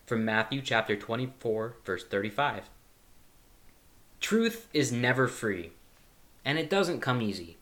From 0.04 0.26
Matthew 0.26 0.60
chapter 0.60 0.94
24, 0.94 1.76
verse 1.86 2.04
35. 2.04 2.68
Truth 4.24 4.68
is 4.72 4.90
never 4.90 5.28
free, 5.28 5.72
and 6.46 6.58
it 6.58 6.70
doesn't 6.70 7.02
come 7.02 7.20
easy. 7.20 7.58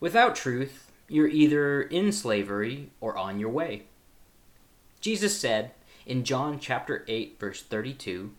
Without 0.00 0.34
truth, 0.34 0.90
you're 1.06 1.28
either 1.28 1.80
in 1.80 2.10
slavery 2.10 2.90
or 3.00 3.16
on 3.16 3.38
your 3.38 3.50
way. 3.50 3.84
Jesus 5.00 5.38
said 5.40 5.70
in 6.04 6.24
John 6.24 6.58
chapter 6.58 7.04
8 7.06 7.38
verse 7.38 7.62
32, 7.62 8.34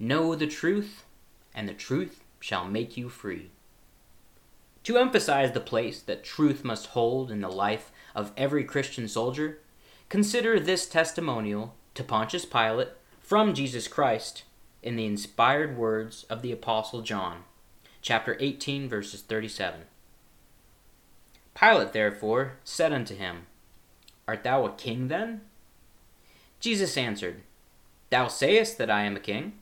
"Know 0.00 0.34
the 0.34 0.48
truth, 0.48 1.04
and 1.54 1.68
the 1.68 1.74
truth 1.74 2.24
shall 2.40 2.64
make 2.64 2.96
you 2.96 3.08
free." 3.08 3.52
To 4.82 4.98
emphasize 4.98 5.52
the 5.52 5.60
place 5.60 6.02
that 6.02 6.24
truth 6.24 6.64
must 6.64 6.86
hold 6.86 7.30
in 7.30 7.40
the 7.40 7.48
life 7.48 7.92
of 8.16 8.32
every 8.36 8.64
Christian 8.64 9.06
soldier, 9.06 9.60
consider 10.08 10.58
this 10.58 10.88
testimonial 10.88 11.76
to 11.94 12.02
Pontius 12.02 12.44
Pilate 12.44 12.88
from 13.20 13.54
Jesus 13.54 13.86
Christ 13.86 14.42
in 14.82 14.96
the 14.96 15.06
inspired 15.06 15.76
words 15.76 16.24
of 16.24 16.42
the 16.42 16.52
Apostle 16.52 17.02
John, 17.02 17.44
chapter 18.00 18.36
18, 18.38 18.88
verses 18.88 19.22
37. 19.22 19.82
Pilate 21.58 21.92
therefore 21.92 22.58
said 22.64 22.92
unto 22.92 23.16
him, 23.16 23.46
Art 24.26 24.44
thou 24.44 24.64
a 24.64 24.72
king 24.72 25.08
then? 25.08 25.40
Jesus 26.60 26.96
answered, 26.96 27.42
Thou 28.10 28.28
sayest 28.28 28.78
that 28.78 28.90
I 28.90 29.02
am 29.02 29.16
a 29.16 29.20
king. 29.20 29.54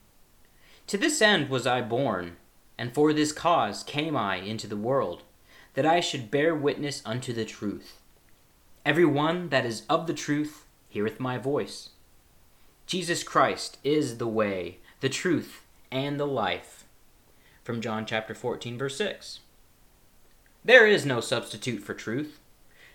To 0.88 0.98
this 0.98 1.22
end 1.22 1.48
was 1.48 1.66
I 1.66 1.80
born, 1.80 2.36
and 2.78 2.92
for 2.92 3.12
this 3.12 3.32
cause 3.32 3.82
came 3.82 4.16
I 4.16 4.36
into 4.36 4.66
the 4.66 4.76
world, 4.76 5.22
that 5.74 5.86
I 5.86 6.00
should 6.00 6.30
bear 6.30 6.54
witness 6.54 7.02
unto 7.04 7.32
the 7.32 7.44
truth. 7.44 8.00
Every 8.84 9.04
one 9.04 9.48
that 9.48 9.66
is 9.66 9.82
of 9.88 10.06
the 10.06 10.14
truth 10.14 10.64
heareth 10.88 11.18
my 11.18 11.38
voice. 11.38 11.90
Jesus 12.86 13.22
Christ 13.24 13.78
is 13.82 14.18
the 14.18 14.28
way, 14.28 14.78
the 15.00 15.08
truth, 15.08 15.62
and 15.90 16.18
the 16.18 16.26
life. 16.26 16.84
From 17.62 17.80
John 17.80 18.06
chapter 18.06 18.34
14, 18.34 18.78
verse 18.78 18.96
6. 18.96 19.40
There 20.64 20.86
is 20.86 21.06
no 21.06 21.20
substitute 21.20 21.82
for 21.82 21.94
truth. 21.94 22.40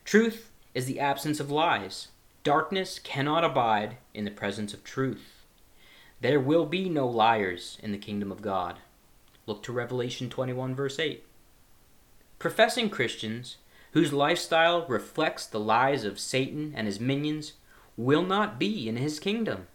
Truth 0.04 0.52
is 0.74 0.86
the 0.86 1.00
absence 1.00 1.40
of 1.40 1.52
lies. 1.52 2.10
Darkness 2.44 3.00
cannot 3.00 3.44
abide 3.44 3.98
in 4.14 4.26
the 4.26 4.32
presence 4.32 4.74
of 4.74 4.84
truth. 4.84 5.44
There 6.22 6.40
will 6.40 6.66
be 6.66 6.90
no 6.90 7.08
liars 7.08 7.78
in 7.82 7.92
the 7.92 7.98
kingdom 7.98 8.32
of 8.32 8.42
God. 8.42 8.80
Look 9.46 9.64
to 9.64 9.72
Revelation 9.72 10.30
21, 10.30 10.76
verse 10.76 11.00
8. 11.00 11.24
Professing 12.40 12.90
Christians 12.90 13.58
whose 13.92 14.14
lifestyle 14.14 14.86
reflects 14.88 15.46
the 15.46 15.60
lies 15.60 16.04
of 16.04 16.20
Satan 16.20 16.74
and 16.76 16.88
his 16.88 17.00
minions 17.00 17.54
will 17.98 18.24
not 18.24 18.58
be 18.58 18.88
in 18.88 18.98
his 18.98 19.20
kingdom. 19.20 19.68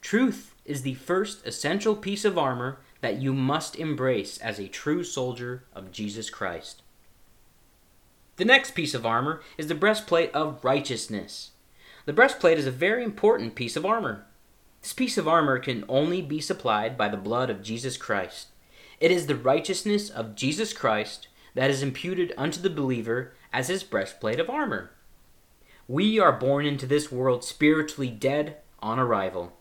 Truth 0.00 0.54
is 0.64 0.82
the 0.82 0.94
first 0.94 1.46
essential 1.46 1.96
piece 1.96 2.24
of 2.24 2.38
armor 2.38 2.78
that 3.00 3.20
you 3.20 3.32
must 3.32 3.76
embrace 3.76 4.38
as 4.38 4.58
a 4.58 4.68
true 4.68 5.04
soldier 5.04 5.64
of 5.74 5.92
Jesus 5.92 6.30
Christ. 6.30 6.82
The 8.36 8.44
next 8.44 8.72
piece 8.72 8.94
of 8.94 9.04
armor 9.04 9.42
is 9.56 9.66
the 9.66 9.74
breastplate 9.74 10.32
of 10.32 10.64
righteousness. 10.64 11.50
The 12.06 12.12
breastplate 12.12 12.58
is 12.58 12.66
a 12.66 12.70
very 12.70 13.02
important 13.02 13.54
piece 13.54 13.76
of 13.76 13.84
armor. 13.84 14.26
This 14.80 14.92
piece 14.92 15.18
of 15.18 15.26
armor 15.26 15.58
can 15.58 15.84
only 15.88 16.22
be 16.22 16.40
supplied 16.40 16.96
by 16.96 17.08
the 17.08 17.16
blood 17.16 17.50
of 17.50 17.62
Jesus 17.62 17.96
Christ. 17.96 18.48
It 19.00 19.10
is 19.10 19.26
the 19.26 19.36
righteousness 19.36 20.08
of 20.08 20.34
Jesus 20.34 20.72
Christ 20.72 21.28
that 21.54 21.70
is 21.70 21.82
imputed 21.82 22.32
unto 22.38 22.60
the 22.60 22.70
believer 22.70 23.32
as 23.52 23.68
his 23.68 23.82
breastplate 23.82 24.38
of 24.38 24.48
armor. 24.48 24.90
We 25.88 26.20
are 26.20 26.32
born 26.32 26.66
into 26.66 26.86
this 26.86 27.10
world 27.10 27.42
spiritually 27.42 28.10
dead 28.10 28.58
on 28.80 28.98
arrival. 28.98 29.54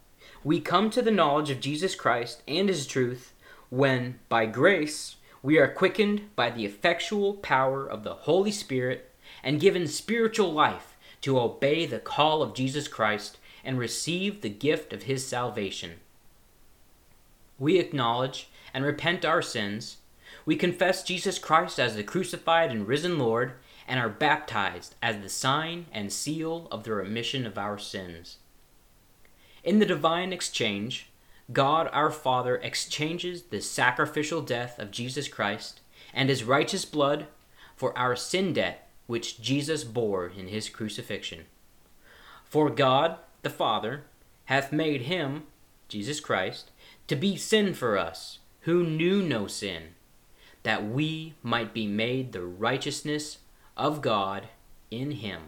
We 0.44 0.60
come 0.60 0.90
to 0.92 1.02
the 1.02 1.12
knowledge 1.12 1.50
of 1.50 1.60
Jesus 1.60 1.96
Christ 1.96 2.44
and 2.48 2.70
his 2.70 2.88
truth 2.88 3.34
when, 3.70 4.20
by 4.30 4.46
grace, 4.46 5.18
we 5.44 5.58
are 5.58 5.68
quickened 5.68 6.30
by 6.36 6.50
the 6.50 6.66
effectual 6.66 7.34
power 7.36 7.86
of 7.86 8.04
the 8.04 8.14
Holy 8.14 8.52
Spirit 8.52 9.12
and 9.44 9.60
given 9.60 9.88
spiritual 9.88 10.52
life 10.52 10.96
to 11.22 11.40
obey 11.40 11.86
the 11.86 12.00
call 12.00 12.42
of 12.42 12.54
Jesus 12.54 12.88
Christ 12.88 13.38
and 13.64 13.78
receive 13.78 14.42
the 14.42 14.50
gift 14.50 14.94
of 14.94 15.04
his 15.04 15.26
salvation. 15.26 15.94
We 17.60 17.80
acknowledge 17.80 18.50
and 18.74 18.86
repent 18.86 19.26
our 19.26 19.42
sins. 19.42 19.98
We 20.46 20.56
confess 20.56 21.04
Jesus 21.04 21.40
Christ 21.40 21.80
as 21.80 21.96
the 21.96 22.04
crucified 22.04 22.72
and 22.72 22.88
risen 22.88 23.18
Lord 23.18 23.54
and 23.88 24.00
are 24.00 24.10
baptized 24.10 24.96
as 25.02 25.22
the 25.22 25.30
sign 25.30 25.88
and 25.92 26.12
seal 26.12 26.68
of 26.72 26.84
the 26.84 26.94
remission 26.94 27.46
of 27.46 27.58
our 27.58 27.78
sins. 27.78 28.38
In 29.68 29.80
the 29.80 29.86
divine 29.86 30.32
exchange, 30.32 31.10
God 31.52 31.90
our 31.92 32.10
Father 32.10 32.56
exchanges 32.56 33.44
the 33.44 33.60
sacrificial 33.60 34.42
death 34.42 34.80
of 34.80 34.92
Jesus 34.92 35.28
Christ 35.28 35.82
and 36.14 36.30
his 36.30 36.46
righteous 36.46 36.86
blood 36.86 37.28
for 37.76 37.96
our 37.98 38.16
sin 38.16 38.54
debt 38.54 38.88
which 39.08 39.42
Jesus 39.42 39.84
bore 39.84 40.28
in 40.28 40.48
his 40.48 40.70
crucifixion. 40.70 41.48
For 42.46 42.70
God 42.70 43.18
the 43.42 43.50
Father 43.50 44.06
hath 44.46 44.72
made 44.72 45.02
him, 45.02 45.44
Jesus 45.90 46.22
Christ, 46.22 46.72
to 47.08 47.18
be 47.18 47.36
sin 47.36 47.74
for 47.74 47.98
us, 47.98 48.40
who 48.62 48.86
knew 48.86 49.22
no 49.22 49.48
sin, 49.48 49.96
that 50.64 50.88
we 50.88 51.34
might 51.44 51.74
be 51.74 51.88
made 51.88 52.32
the 52.32 52.46
righteousness 52.46 53.40
of 53.76 54.02
God 54.02 54.48
in 54.90 55.12
him. 55.12 55.42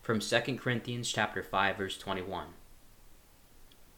From 0.00 0.20
2 0.20 0.40
Corinthians 0.56 1.12
chapter 1.12 1.42
5 1.42 1.76
verse 1.76 1.98
21. 1.98 2.46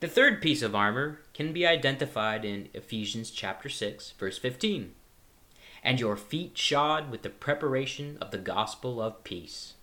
The 0.01 0.09
third 0.09 0.43
piece 0.43 0.61
of 0.61 0.75
armor 0.75 1.21
can 1.33 1.53
be 1.53 1.67
identified 1.67 2.45
in 2.45 2.69
Ephesians 2.75 3.31
chapter 3.31 3.69
6 3.69 4.13
verse 4.19 4.39
15. 4.39 4.93
And 5.83 6.01
your 6.01 6.17
feet 6.17 6.59
shod 6.59 7.11
with 7.11 7.23
the 7.23 7.31
preparation 7.31 8.19
of 8.21 8.31
the 8.31 8.39
gospel 8.39 9.01
of 9.01 9.25
peace. 9.25 9.75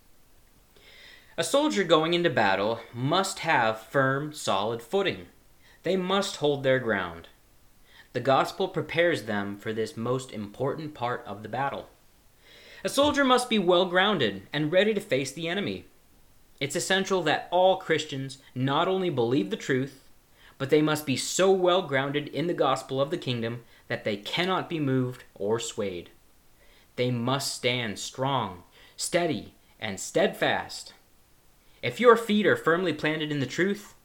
A 1.38 1.44
soldier 1.44 1.84
going 1.84 2.14
into 2.14 2.30
battle 2.30 2.82
must 2.94 3.40
have 3.40 3.82
firm, 3.82 4.34
solid 4.34 4.82
footing. 4.82 5.28
They 5.84 5.96
must 5.96 6.38
hold 6.38 6.64
their 6.64 6.80
ground. 6.80 7.30
The 8.14 8.20
gospel 8.20 8.68
prepares 8.68 9.24
them 9.24 9.58
for 9.58 9.72
this 9.72 9.96
most 9.96 10.32
important 10.32 10.94
part 10.94 11.24
of 11.26 11.42
the 11.42 11.50
battle. 11.50 11.88
A 12.84 12.90
soldier 12.90 13.24
must 13.24 13.50
be 13.50 13.58
well 13.58 13.86
grounded 13.86 14.44
and 14.52 14.72
ready 14.72 14.94
to 14.94 15.02
face 15.02 15.32
the 15.32 15.48
enemy. 15.48 15.86
It's 16.60 16.76
essential 16.76 17.24
that 17.24 17.48
all 17.50 17.78
Christians 17.78 18.38
not 18.54 18.88
only 18.88 19.10
believe 19.10 19.50
the 19.50 19.58
truth, 19.58 20.01
but 20.62 20.70
they 20.70 20.80
must 20.80 21.08
be 21.08 21.18
so 21.18 21.52
well 21.52 21.82
grounded 21.82 22.28
in 22.28 22.46
the 22.46 22.54
gospel 22.54 23.02
of 23.02 23.10
the 23.10 23.18
kingdom 23.18 23.64
that 23.88 24.04
they 24.04 24.16
cannot 24.16 24.70
be 24.70 24.80
moved 24.80 25.24
or 25.34 25.60
swayed. 25.60 26.12
They 26.98 27.10
must 27.10 27.56
stand 27.56 27.98
strong, 27.98 28.62
steady, 28.96 29.56
and 29.80 30.00
steadfast. 30.00 30.94
If 31.82 32.00
your 32.00 32.16
feet 32.16 32.46
are 32.46 32.56
firmly 32.56 32.94
planted 32.94 33.32
in 33.32 33.40
the 33.40 33.48
truth, 33.48 33.96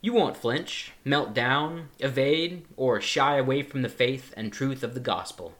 you 0.00 0.12
won't 0.12 0.36
flinch, 0.36 0.92
melt 1.04 1.34
down, 1.34 1.88
evade, 1.98 2.66
or 2.76 3.00
shy 3.00 3.36
away 3.36 3.64
from 3.64 3.82
the 3.82 3.88
faith 3.88 4.32
and 4.36 4.52
truth 4.52 4.84
of 4.84 4.94
the 4.94 5.00
gospel. 5.00 5.56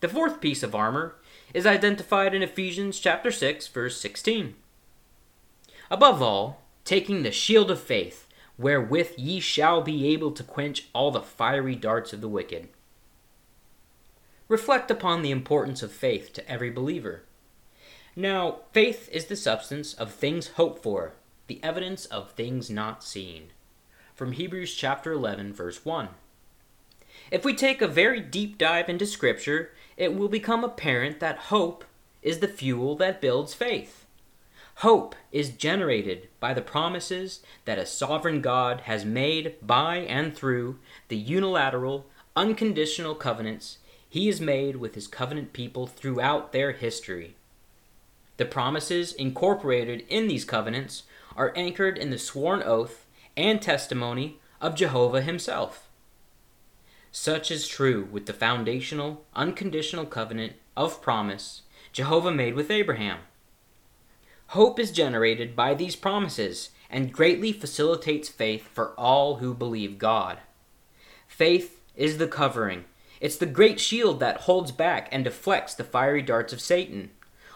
The 0.00 0.08
fourth 0.08 0.40
piece 0.40 0.62
of 0.62 0.74
armor 0.74 1.16
is 1.52 1.66
identified 1.66 2.32
in 2.32 2.42
Ephesians 2.42 2.98
chapter 2.98 3.30
6 3.30 3.68
verse 3.68 4.00
16. 4.00 4.54
Above 5.90 6.22
all, 6.22 6.62
taking 6.86 7.24
the 7.24 7.30
shield 7.30 7.70
of 7.70 7.78
faith, 7.78 8.23
wherewith 8.56 9.12
ye 9.16 9.40
shall 9.40 9.82
be 9.82 10.06
able 10.08 10.30
to 10.32 10.42
quench 10.42 10.88
all 10.92 11.10
the 11.10 11.20
fiery 11.20 11.74
darts 11.74 12.12
of 12.12 12.20
the 12.20 12.28
wicked. 12.28 12.68
Reflect 14.48 14.90
upon 14.90 15.22
the 15.22 15.30
importance 15.30 15.82
of 15.82 15.90
faith 15.90 16.32
to 16.34 16.48
every 16.50 16.70
believer. 16.70 17.22
Now, 18.14 18.60
faith 18.72 19.08
is 19.10 19.26
the 19.26 19.36
substance 19.36 19.94
of 19.94 20.12
things 20.12 20.48
hoped 20.48 20.82
for, 20.82 21.14
the 21.46 21.60
evidence 21.62 22.04
of 22.06 22.30
things 22.32 22.70
not 22.70 23.02
seen. 23.02 23.50
From 24.14 24.32
Hebrews 24.32 24.74
chapter 24.74 25.12
11, 25.12 25.52
verse 25.52 25.84
1. 25.84 26.08
If 27.30 27.44
we 27.44 27.54
take 27.54 27.82
a 27.82 27.88
very 27.88 28.20
deep 28.20 28.58
dive 28.58 28.88
into 28.88 29.06
Scripture, 29.06 29.72
it 29.96 30.14
will 30.14 30.28
become 30.28 30.62
apparent 30.62 31.20
that 31.20 31.38
hope 31.50 31.84
is 32.22 32.38
the 32.38 32.48
fuel 32.48 32.94
that 32.96 33.20
builds 33.20 33.54
faith. 33.54 34.03
Hope 34.78 35.14
is 35.30 35.50
generated 35.50 36.28
by 36.40 36.52
the 36.52 36.62
promises 36.62 37.40
that 37.64 37.78
a 37.78 37.86
sovereign 37.86 38.40
God 38.40 38.82
has 38.82 39.04
made 39.04 39.54
by 39.62 39.98
and 39.98 40.34
through 40.34 40.78
the 41.08 41.16
unilateral, 41.16 42.06
unconditional 42.34 43.14
covenants 43.14 43.78
he 44.08 44.26
has 44.26 44.40
made 44.40 44.76
with 44.76 44.94
his 44.94 45.06
covenant 45.06 45.52
people 45.52 45.86
throughout 45.86 46.52
their 46.52 46.72
history. 46.72 47.34
The 48.36 48.44
promises 48.44 49.12
incorporated 49.12 50.04
in 50.08 50.28
these 50.28 50.44
covenants 50.44 51.04
are 51.36 51.52
anchored 51.56 51.96
in 51.96 52.10
the 52.10 52.18
sworn 52.18 52.62
oath 52.62 53.06
and 53.36 53.62
testimony 53.62 54.38
of 54.60 54.74
Jehovah 54.74 55.22
himself. 55.22 55.88
Such 57.12 57.50
is 57.50 57.68
true 57.68 58.08
with 58.10 58.26
the 58.26 58.32
foundational, 58.32 59.24
unconditional 59.34 60.06
covenant 60.06 60.54
of 60.76 61.00
promise 61.00 61.62
Jehovah 61.92 62.32
made 62.32 62.54
with 62.54 62.72
Abraham. 62.72 63.20
Hope 64.48 64.78
is 64.78 64.92
generated 64.92 65.56
by 65.56 65.74
these 65.74 65.96
promises 65.96 66.70
and 66.90 67.12
greatly 67.12 67.52
facilitates 67.52 68.28
faith 68.28 68.68
for 68.68 68.90
all 68.98 69.36
who 69.36 69.52
believe 69.52 69.98
God. 69.98 70.38
Faith 71.26 71.80
is 71.96 72.18
the 72.18 72.28
covering, 72.28 72.84
it's 73.20 73.36
the 73.36 73.46
great 73.46 73.80
shield 73.80 74.20
that 74.20 74.42
holds 74.42 74.70
back 74.70 75.08
and 75.10 75.24
deflects 75.24 75.74
the 75.74 75.82
fiery 75.82 76.22
darts 76.22 76.52
of 76.52 76.60
Satan, 76.60 77.10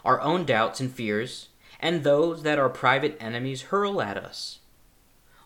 our 0.04 0.20
own 0.20 0.44
doubts 0.44 0.80
and 0.80 0.90
fears, 0.90 1.48
and 1.78 2.02
those 2.02 2.42
that 2.42 2.58
our 2.58 2.68
private 2.68 3.16
enemies 3.20 3.62
hurl 3.62 4.00
at 4.00 4.16
us. 4.16 4.60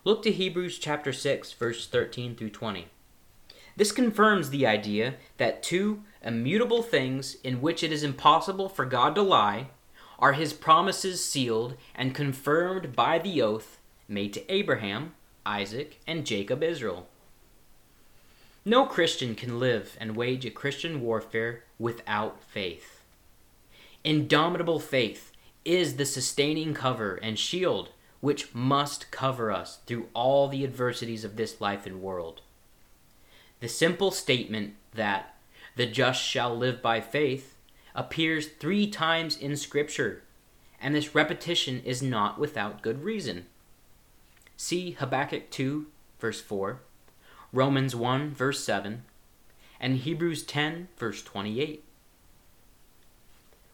Look 0.03 0.23
to 0.23 0.31
Hebrews 0.31 0.79
chapter 0.79 1.11
6 1.11 1.53
verse 1.53 1.87
13 1.87 2.35
through 2.35 2.51
20. 2.51 2.87
This 3.75 3.91
confirms 3.91 4.49
the 4.49 4.65
idea 4.65 5.15
that 5.37 5.63
two 5.63 6.03
immutable 6.21 6.83
things 6.83 7.35
in 7.43 7.61
which 7.61 7.83
it 7.83 7.91
is 7.91 8.03
impossible 8.03 8.69
for 8.69 8.85
God 8.85 9.15
to 9.15 9.21
lie 9.21 9.67
are 10.19 10.33
his 10.33 10.53
promises 10.53 11.23
sealed 11.23 11.75
and 11.95 12.15
confirmed 12.15 12.95
by 12.95 13.19
the 13.19 13.41
oath 13.41 13.79
made 14.07 14.33
to 14.33 14.51
Abraham, 14.53 15.13
Isaac, 15.45 15.99
and 16.07 16.25
Jacob 16.25 16.63
Israel. 16.63 17.07
No 18.65 18.85
Christian 18.85 19.35
can 19.35 19.59
live 19.59 19.97
and 19.99 20.15
wage 20.15 20.45
a 20.45 20.49
Christian 20.49 21.01
warfare 21.01 21.63
without 21.77 22.41
faith. 22.41 23.01
Indomitable 24.03 24.79
faith 24.79 25.31
is 25.65 25.95
the 25.95 26.05
sustaining 26.05 26.73
cover 26.73 27.15
and 27.15 27.37
shield 27.37 27.89
which 28.21 28.55
must 28.55 29.11
cover 29.11 29.51
us 29.51 29.79
through 29.85 30.07
all 30.13 30.47
the 30.47 30.63
adversities 30.63 31.25
of 31.25 31.35
this 31.35 31.59
life 31.59 31.85
and 31.85 32.01
world. 32.01 32.39
The 33.59 33.67
simple 33.67 34.11
statement 34.11 34.75
that 34.93 35.35
the 35.75 35.85
just 35.85 36.21
shall 36.21 36.55
live 36.55 36.81
by 36.81 37.01
faith 37.01 37.52
appears 37.95 38.47
three 38.47 38.87
times 38.87 39.37
in 39.37 39.55
Scripture, 39.55 40.23
and 40.81 40.95
this 40.95 41.15
repetition 41.15 41.81
is 41.85 42.01
not 42.01 42.39
without 42.39 42.81
good 42.81 43.03
reason. 43.03 43.45
See 44.57 44.91
Habakkuk 44.91 45.49
2, 45.49 45.87
verse 46.19 46.41
4, 46.41 46.79
Romans 47.51 47.95
1, 47.95 48.33
verse 48.33 48.63
7, 48.63 49.03
and 49.79 49.97
Hebrews 49.97 50.43
10, 50.43 50.87
verse 50.97 51.21
28. 51.21 51.83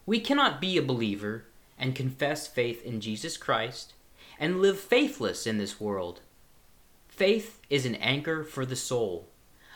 We 0.06 0.20
cannot 0.20 0.60
be 0.60 0.78
a 0.78 0.82
believer 0.82 1.46
and 1.78 1.96
confess 1.96 2.48
faith 2.48 2.84
in 2.84 3.00
Jesus 3.00 3.38
Christ 3.38 3.94
and 4.40 4.62
live 4.62 4.80
faithless 4.80 5.46
in 5.46 5.58
this 5.58 5.80
world. 5.80 6.22
Faith 7.08 7.60
is 7.70 7.86
an 7.86 7.96
anchor 7.96 8.44
for 8.44 8.66
the 8.66 8.76
soul 8.76 9.28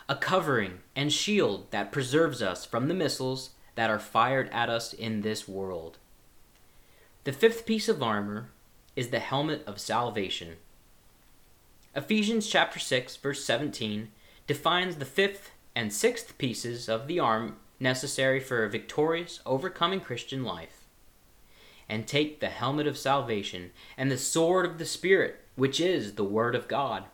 a 0.08 0.14
covering 0.14 0.80
and 0.94 1.12
shield 1.12 1.70
that 1.70 1.90
preserves 1.90 2.42
us 2.42 2.64
from 2.66 2.88
the 2.88 2.94
missiles 2.94 3.50
that 3.74 3.90
are 3.90 3.98
fired 3.98 4.48
at 4.50 4.68
us 4.68 4.92
in 4.92 5.20
this 5.20 5.48
world. 5.48 5.98
The 7.24 7.32
fifth 7.32 7.66
piece 7.66 7.88
of 7.88 8.02
armor 8.02 8.50
is 8.96 9.08
the 9.08 9.18
helmet 9.18 9.64
of 9.66 9.80
salvation. 9.80 10.56
Ephesians 11.96 12.46
chapter 12.46 12.78
6 12.78 13.16
verse 13.16 13.44
17 13.44 14.08
defines 14.46 14.96
the 14.96 15.04
fifth 15.04 15.50
and 15.74 15.92
sixth 15.92 16.36
pieces 16.38 16.88
of 16.88 17.06
the 17.06 17.18
arm 17.18 17.56
necessary 17.80 18.40
for 18.40 18.64
a 18.64 18.70
victorious 18.70 19.40
overcoming 19.44 20.00
Christian 20.00 20.44
life. 20.44 20.84
And 21.88 22.06
take 22.06 22.40
the 22.40 22.48
helmet 22.48 22.86
of 22.86 22.96
salvation 22.96 23.72
and 23.96 24.10
the 24.10 24.18
sword 24.18 24.66
of 24.66 24.78
the 24.78 24.86
spirit 24.86 25.40
which 25.56 25.80
is 25.80 26.14
the 26.14 26.24
word 26.24 26.54
of 26.54 26.68
God 26.68 27.04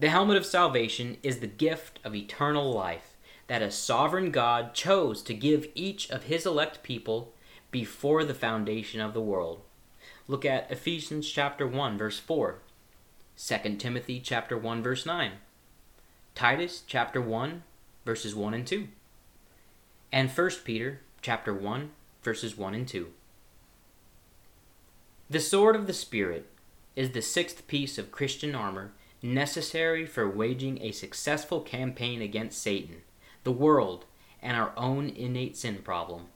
the 0.00 0.08
helmet 0.08 0.38
of 0.38 0.46
salvation 0.46 1.18
is 1.22 1.40
the 1.40 1.46
gift 1.46 2.00
of 2.04 2.14
eternal 2.14 2.72
life 2.72 3.09
that 3.50 3.62
a 3.62 3.70
sovereign 3.72 4.30
God 4.30 4.74
chose 4.74 5.22
to 5.22 5.34
give 5.34 5.66
each 5.74 6.08
of 6.08 6.22
his 6.22 6.46
elect 6.46 6.84
people 6.84 7.32
before 7.72 8.22
the 8.22 8.32
foundation 8.32 9.00
of 9.00 9.12
the 9.12 9.20
world. 9.20 9.62
Look 10.28 10.44
at 10.44 10.70
Ephesians 10.70 11.28
chapter 11.28 11.66
1 11.66 11.98
verse 11.98 12.20
4, 12.20 12.60
2 13.36 13.56
Timothy 13.74 14.20
chapter 14.20 14.56
1 14.56 14.84
verse 14.84 15.04
9, 15.04 15.32
Titus 16.36 16.84
chapter 16.86 17.20
1 17.20 17.64
verses 18.04 18.36
1 18.36 18.54
and 18.54 18.64
2, 18.64 18.86
and 20.12 20.30
1 20.30 20.50
Peter 20.64 21.00
chapter 21.20 21.52
1 21.52 21.90
verses 22.22 22.56
1 22.56 22.72
and 22.72 22.86
2. 22.86 23.08
The 25.28 25.40
sword 25.40 25.74
of 25.74 25.88
the 25.88 25.92
Spirit 25.92 26.46
is 26.94 27.10
the 27.10 27.20
sixth 27.20 27.66
piece 27.66 27.98
of 27.98 28.12
Christian 28.12 28.54
armor 28.54 28.92
necessary 29.20 30.06
for 30.06 30.30
waging 30.30 30.80
a 30.80 30.92
successful 30.92 31.60
campaign 31.60 32.22
against 32.22 32.62
Satan, 32.62 33.02
the 33.44 33.52
world, 33.52 34.04
and 34.42 34.56
our 34.56 34.72
own 34.76 35.08
innate 35.08 35.56
sin 35.56 35.78
problem. 35.78 36.26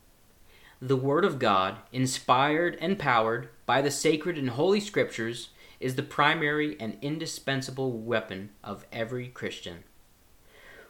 The 0.81 0.97
Word 0.97 1.25
of 1.25 1.39
God, 1.39 1.79
inspired 1.93 2.77
and 2.81 2.99
powered 2.99 3.49
by 3.67 3.81
the 3.81 3.91
sacred 3.91 4.37
and 4.37 4.51
holy 4.51 4.81
Scriptures, 4.81 5.49
is 5.81 5.97
the 5.97 6.03
primary 6.03 6.77
and 6.81 6.99
indispensable 7.01 7.93
weapon 7.93 8.51
of 8.63 8.85
every 8.93 9.29
Christian. 9.29 9.85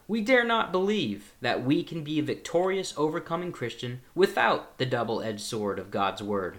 We 0.07 0.21
dare 0.21 0.45
not 0.45 0.73
believe 0.73 1.33
that 1.41 1.65
we 1.65 1.83
can 1.83 2.05
be 2.05 2.19
a 2.19 2.23
victorious, 2.23 2.93
overcoming 2.97 3.53
Christian 3.53 4.01
without 4.15 4.79
the 4.79 4.87
double 4.87 5.23
edged 5.23 5.41
sword 5.41 5.79
of 5.79 5.91
God's 5.91 6.23
Word. 6.23 6.59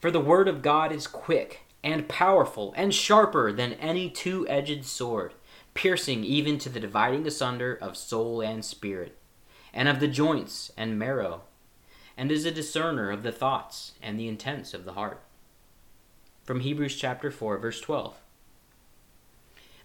For 0.00 0.10
the 0.10 0.20
Word 0.20 0.46
of 0.46 0.62
God 0.62 0.92
is 0.92 1.06
quick 1.06 1.62
and 1.82 2.08
powerful 2.08 2.74
and 2.76 2.92
sharper 2.92 3.52
than 3.52 3.72
any 3.74 4.10
two 4.10 4.46
edged 4.48 4.84
sword, 4.84 5.32
piercing 5.76 6.24
even 6.24 6.58
to 6.58 6.68
the 6.68 6.80
dividing 6.80 7.26
asunder 7.26 7.74
of 7.74 7.96
soul 7.96 8.40
and 8.40 8.64
spirit, 8.64 9.16
and 9.72 9.88
of 9.88 10.00
the 10.00 10.08
joints 10.08 10.72
and 10.76 10.98
marrow, 10.98 11.42
and 12.16 12.32
is 12.32 12.44
a 12.44 12.50
discerner 12.50 13.10
of 13.10 13.22
the 13.22 13.30
thoughts 13.30 13.92
and 14.02 14.18
the 14.18 14.26
intents 14.26 14.74
of 14.74 14.84
the 14.84 14.94
heart. 14.94 15.22
From 16.42 16.60
Hebrews 16.60 16.96
chapter 16.96 17.30
4, 17.30 17.58
verse 17.58 17.80
12. 17.80 18.16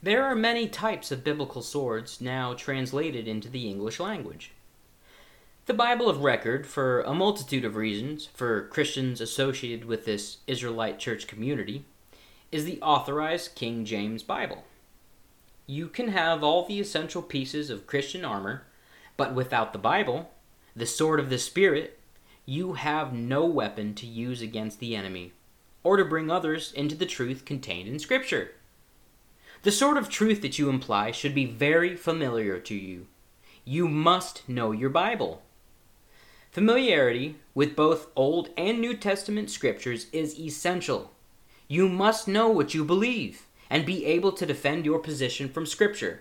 There 0.02 0.24
are 0.24 0.34
many 0.34 0.68
types 0.68 1.12
of 1.12 1.24
biblical 1.24 1.62
swords 1.62 2.22
now 2.22 2.54
translated 2.54 3.28
into 3.28 3.50
the 3.50 3.70
English 3.70 4.00
language. 4.00 4.52
The 5.68 5.74
Bible 5.76 6.10
of 6.10 6.24
record, 6.24 6.66
for 6.66 7.02
a 7.02 7.14
multitude 7.14 7.66
of 7.66 7.76
reasons, 7.76 8.30
for 8.34 8.68
Christians 8.68 9.22
associated 9.22 9.86
with 9.86 10.06
this 10.06 10.38
Israelite 10.48 10.98
church 10.98 11.28
community, 11.28 11.86
is 12.52 12.66
the 12.66 12.82
authorized 12.82 13.54
King 13.54 13.86
James 13.86 14.24
Bible. 14.24 14.64
You 15.72 15.88
can 15.88 16.10
have 16.10 16.44
all 16.44 16.66
the 16.66 16.82
essential 16.82 17.22
pieces 17.22 17.70
of 17.70 17.88
Christian 17.88 18.26
armor, 18.26 18.64
but 19.16 19.34
without 19.34 19.72
the 19.72 19.80
Bible, 19.80 20.30
the 20.76 20.86
sword 20.86 21.18
of 21.18 21.30
the 21.30 21.38
Spirit, 21.38 21.98
you 22.46 22.74
have 22.74 23.14
no 23.14 23.46
weapon 23.46 23.96
to 23.96 24.06
use 24.06 24.42
against 24.42 24.82
the 24.82 24.98
enemy, 24.98 25.32
or 25.82 25.96
to 25.96 26.04
bring 26.04 26.30
others 26.30 26.74
into 26.74 26.94
the 26.94 27.06
truth 27.06 27.46
contained 27.46 27.88
in 27.88 28.00
Scripture. 28.00 28.52
The 29.64 29.72
sort 29.72 29.96
of 29.96 30.10
truth 30.10 30.42
that 30.42 30.60
you 30.60 30.68
imply 30.68 31.12
should 31.12 31.34
be 31.34 31.46
very 31.46 31.96
familiar 31.96 32.60
to 32.60 32.76
you. 32.76 33.08
You 33.64 33.88
must 33.88 34.50
know 34.50 34.74
your 34.74 34.90
Bible. 34.90 35.42
Familiarity 36.52 37.38
with 37.56 37.78
both 37.78 38.08
Old 38.18 38.50
and 38.58 38.82
New 38.82 38.94
Testament 38.94 39.50
scriptures 39.50 40.08
is 40.12 40.38
essential. 40.38 41.14
You 41.70 41.88
must 41.88 42.28
know 42.28 42.50
what 42.50 42.74
you 42.74 42.84
believe 42.84 43.48
and 43.72 43.86
be 43.86 44.06
able 44.06 44.34
to 44.34 44.46
defend 44.46 44.86
your 44.86 45.00
position 45.00 45.48
from 45.48 45.66
Scripture. 45.66 46.20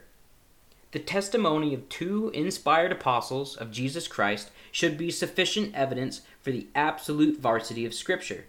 The 0.93 1.01
testimony 1.01 1.75
of 1.75 1.89
two 1.89 2.31
inspired 2.33 2.93
apostles 2.93 3.57
of 3.57 3.73
Jesus 3.73 4.07
Christ 4.07 4.53
should 4.71 4.97
be 4.97 5.11
sufficient 5.11 5.75
evidence 5.75 6.21
for 6.41 6.53
the 6.53 6.69
absolute 6.77 7.41
varsity 7.41 7.85
of 7.85 7.93
Scripture. 7.93 8.45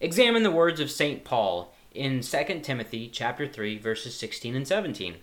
Examine 0.00 0.42
the 0.42 0.50
words 0.50 0.80
of 0.80 0.90
St. 0.90 1.24
Paul 1.24 1.74
in 1.92 2.22
2 2.22 2.60
Timothy 2.62 3.08
chapter 3.12 3.46
3 3.46 3.76
verses 3.76 4.14
16 4.14 4.56
and 4.56 4.66
17. 4.66 5.16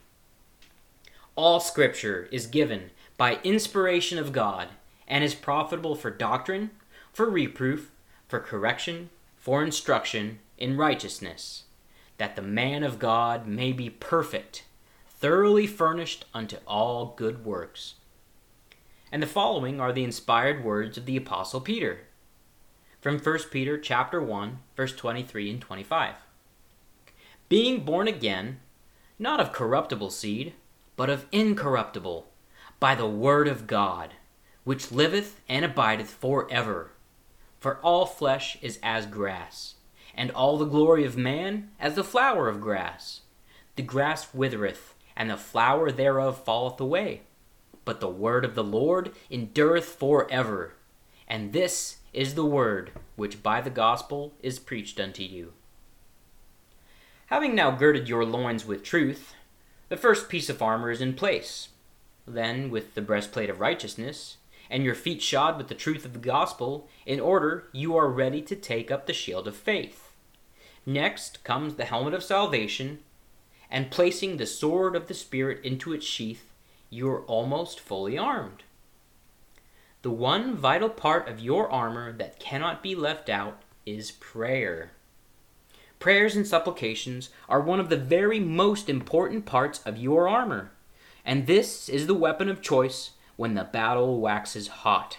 All 1.35 1.59
scripture 1.59 2.27
is 2.31 2.45
given 2.45 2.91
by 3.17 3.39
inspiration 3.43 4.19
of 4.19 4.31
God 4.31 4.69
and 5.07 5.23
is 5.23 5.33
profitable 5.33 5.95
for 5.95 6.11
doctrine, 6.11 6.69
for 7.11 7.27
reproof, 7.27 7.91
for 8.27 8.39
correction, 8.39 9.09
for 9.35 9.63
instruction 9.63 10.39
in 10.57 10.77
righteousness, 10.77 11.63
that 12.21 12.35
the 12.35 12.41
man 12.43 12.83
of 12.83 12.99
God 12.99 13.47
may 13.47 13.71
be 13.71 13.89
perfect, 13.89 14.63
thoroughly 15.07 15.65
furnished 15.65 16.23
unto 16.35 16.57
all 16.67 17.15
good 17.17 17.43
works. 17.43 17.95
And 19.11 19.23
the 19.23 19.27
following 19.27 19.81
are 19.81 19.91
the 19.91 20.03
inspired 20.03 20.63
words 20.63 20.99
of 20.99 21.07
the 21.07 21.17
apostle 21.17 21.61
Peter 21.61 22.01
from 23.01 23.17
1 23.17 23.39
Peter 23.49 23.75
chapter 23.75 24.21
1 24.21 24.59
verse 24.75 24.95
23 24.95 25.49
and 25.49 25.61
25. 25.61 26.13
Being 27.49 27.83
born 27.83 28.07
again, 28.07 28.59
not 29.17 29.39
of 29.39 29.51
corruptible 29.51 30.11
seed, 30.11 30.53
but 30.95 31.09
of 31.09 31.25
incorruptible, 31.31 32.27
by 32.79 32.93
the 32.93 33.07
word 33.07 33.47
of 33.47 33.65
God, 33.65 34.13
which 34.63 34.91
liveth 34.91 35.41
and 35.49 35.65
abideth 35.65 36.11
for 36.11 36.47
ever. 36.51 36.91
For 37.59 37.77
all 37.77 38.05
flesh 38.05 38.59
is 38.61 38.77
as 38.83 39.07
grass, 39.07 39.73
and 40.15 40.31
all 40.31 40.57
the 40.57 40.65
glory 40.65 41.05
of 41.05 41.17
man 41.17 41.71
as 41.79 41.95
the 41.95 42.03
flower 42.03 42.47
of 42.47 42.61
grass. 42.61 43.21
The 43.75 43.83
grass 43.83 44.33
withereth, 44.33 44.95
and 45.15 45.29
the 45.29 45.37
flower 45.37 45.91
thereof 45.91 46.43
falleth 46.43 46.79
away. 46.79 47.21
But 47.85 47.99
the 47.99 48.09
word 48.09 48.45
of 48.45 48.55
the 48.55 48.63
Lord 48.63 49.11
endureth 49.29 49.85
for 49.85 50.31
ever. 50.31 50.73
And 51.27 51.53
this 51.53 51.97
is 52.13 52.35
the 52.35 52.45
word 52.45 52.91
which 53.15 53.41
by 53.41 53.61
the 53.61 53.69
gospel 53.69 54.33
is 54.41 54.59
preached 54.59 54.99
unto 54.99 55.23
you. 55.23 55.53
Having 57.27 57.55
now 57.55 57.71
girded 57.71 58.09
your 58.09 58.25
loins 58.25 58.65
with 58.65 58.83
truth, 58.83 59.33
the 59.87 59.97
first 59.97 60.27
piece 60.27 60.49
of 60.49 60.61
armor 60.61 60.91
is 60.91 61.01
in 61.01 61.13
place. 61.13 61.69
Then, 62.27 62.69
with 62.69 62.93
the 62.93 63.01
breastplate 63.01 63.49
of 63.49 63.59
righteousness, 63.59 64.37
and 64.71 64.83
your 64.85 64.95
feet 64.95 65.21
shod 65.21 65.57
with 65.57 65.67
the 65.67 65.75
truth 65.75 66.05
of 66.05 66.13
the 66.13 66.19
gospel, 66.19 66.87
in 67.05 67.19
order 67.19 67.67
you 67.73 67.95
are 67.97 68.09
ready 68.09 68.41
to 68.41 68.55
take 68.55 68.89
up 68.89 69.05
the 69.05 69.13
shield 69.13 69.47
of 69.47 69.55
faith. 69.55 70.13
Next 70.85 71.43
comes 71.43 71.75
the 71.75 71.85
helmet 71.85 72.13
of 72.13 72.23
salvation, 72.23 72.99
and 73.69 73.91
placing 73.91 74.37
the 74.37 74.45
sword 74.47 74.95
of 74.95 75.07
the 75.07 75.13
Spirit 75.13 75.63
into 75.63 75.93
its 75.93 76.05
sheath, 76.05 76.53
you 76.89 77.09
are 77.09 77.23
almost 77.23 77.79
fully 77.79 78.17
armed. 78.17 78.63
The 80.03 80.09
one 80.09 80.55
vital 80.55 80.89
part 80.89 81.27
of 81.27 81.41
your 81.41 81.69
armor 81.69 82.11
that 82.13 82.39
cannot 82.39 82.81
be 82.81 82.95
left 82.95 83.29
out 83.29 83.61
is 83.85 84.11
prayer. 84.11 84.91
Prayers 85.99 86.35
and 86.35 86.47
supplications 86.47 87.29
are 87.47 87.61
one 87.61 87.79
of 87.79 87.89
the 87.89 87.97
very 87.97 88.39
most 88.39 88.89
important 88.89 89.45
parts 89.45 89.81
of 89.85 89.97
your 89.97 90.27
armor, 90.27 90.71
and 91.23 91.45
this 91.45 91.89
is 91.89 92.07
the 92.07 92.15
weapon 92.15 92.49
of 92.49 92.61
choice 92.61 93.11
when 93.41 93.55
the 93.55 93.63
battle 93.63 94.19
waxes 94.19 94.67
hot. 94.67 95.17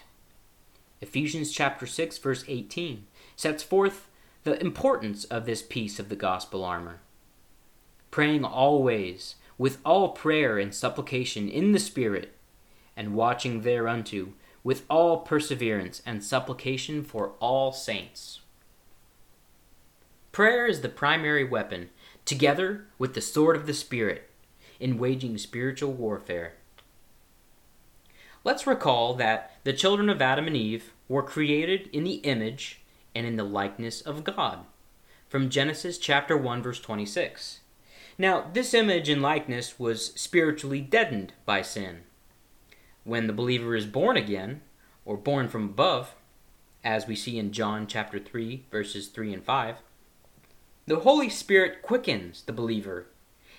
Ephesians 1.00 1.50
chapter 1.50 1.86
6 1.86 2.18
verse 2.18 2.44
18 2.46 3.04
sets 3.34 3.64
forth 3.64 4.08
the 4.44 4.60
importance 4.60 5.24
of 5.24 5.44
this 5.44 5.60
piece 5.60 5.98
of 5.98 6.08
the 6.08 6.14
gospel 6.14 6.64
armor. 6.64 7.00
Praying 8.12 8.44
always 8.44 9.34
with 9.58 9.78
all 9.84 10.10
prayer 10.10 10.56
and 10.56 10.72
supplication 10.72 11.48
in 11.48 11.72
the 11.72 11.80
spirit 11.80 12.36
and 12.96 13.16
watching 13.16 13.62
thereunto 13.62 14.28
with 14.62 14.84
all 14.88 15.22
perseverance 15.22 16.00
and 16.06 16.22
supplication 16.22 17.02
for 17.02 17.32
all 17.40 17.72
saints. 17.72 18.38
Prayer 20.30 20.68
is 20.68 20.82
the 20.82 20.88
primary 20.88 21.42
weapon, 21.42 21.90
together 22.24 22.86
with 22.98 23.14
the 23.14 23.20
sword 23.20 23.56
of 23.56 23.66
the 23.66 23.74
Spirit, 23.74 24.30
in 24.78 24.96
waging 24.96 25.38
spiritual 25.38 25.92
warfare. 25.92 26.54
Let's 28.44 28.66
recall 28.66 29.14
that 29.14 29.52
the 29.62 29.72
children 29.72 30.08
of 30.08 30.20
Adam 30.20 30.48
and 30.48 30.56
Eve 30.56 30.92
were 31.08 31.22
created 31.22 31.88
in 31.92 32.02
the 32.02 32.14
image 32.14 32.80
and 33.14 33.24
in 33.24 33.36
the 33.36 33.44
likeness 33.44 34.00
of 34.00 34.24
God. 34.24 34.66
From 35.28 35.48
Genesis 35.48 35.96
chapter 35.96 36.36
1 36.36 36.60
verse 36.60 36.80
26. 36.80 37.60
Now, 38.18 38.50
this 38.52 38.74
image 38.74 39.08
and 39.08 39.22
likeness 39.22 39.78
was 39.78 40.12
spiritually 40.14 40.80
deadened 40.80 41.32
by 41.46 41.62
sin. 41.62 42.00
When 43.04 43.28
the 43.28 43.32
believer 43.32 43.76
is 43.76 43.86
born 43.86 44.16
again, 44.16 44.60
or 45.04 45.16
born 45.16 45.48
from 45.48 45.64
above, 45.64 46.14
as 46.82 47.06
we 47.06 47.14
see 47.14 47.38
in 47.38 47.52
John 47.52 47.86
chapter 47.86 48.18
3 48.18 48.64
verses 48.72 49.06
3 49.06 49.34
and 49.34 49.44
5, 49.44 49.76
the 50.86 51.00
Holy 51.00 51.28
Spirit 51.28 51.80
quickens 51.80 52.42
the 52.42 52.52
believer, 52.52 53.06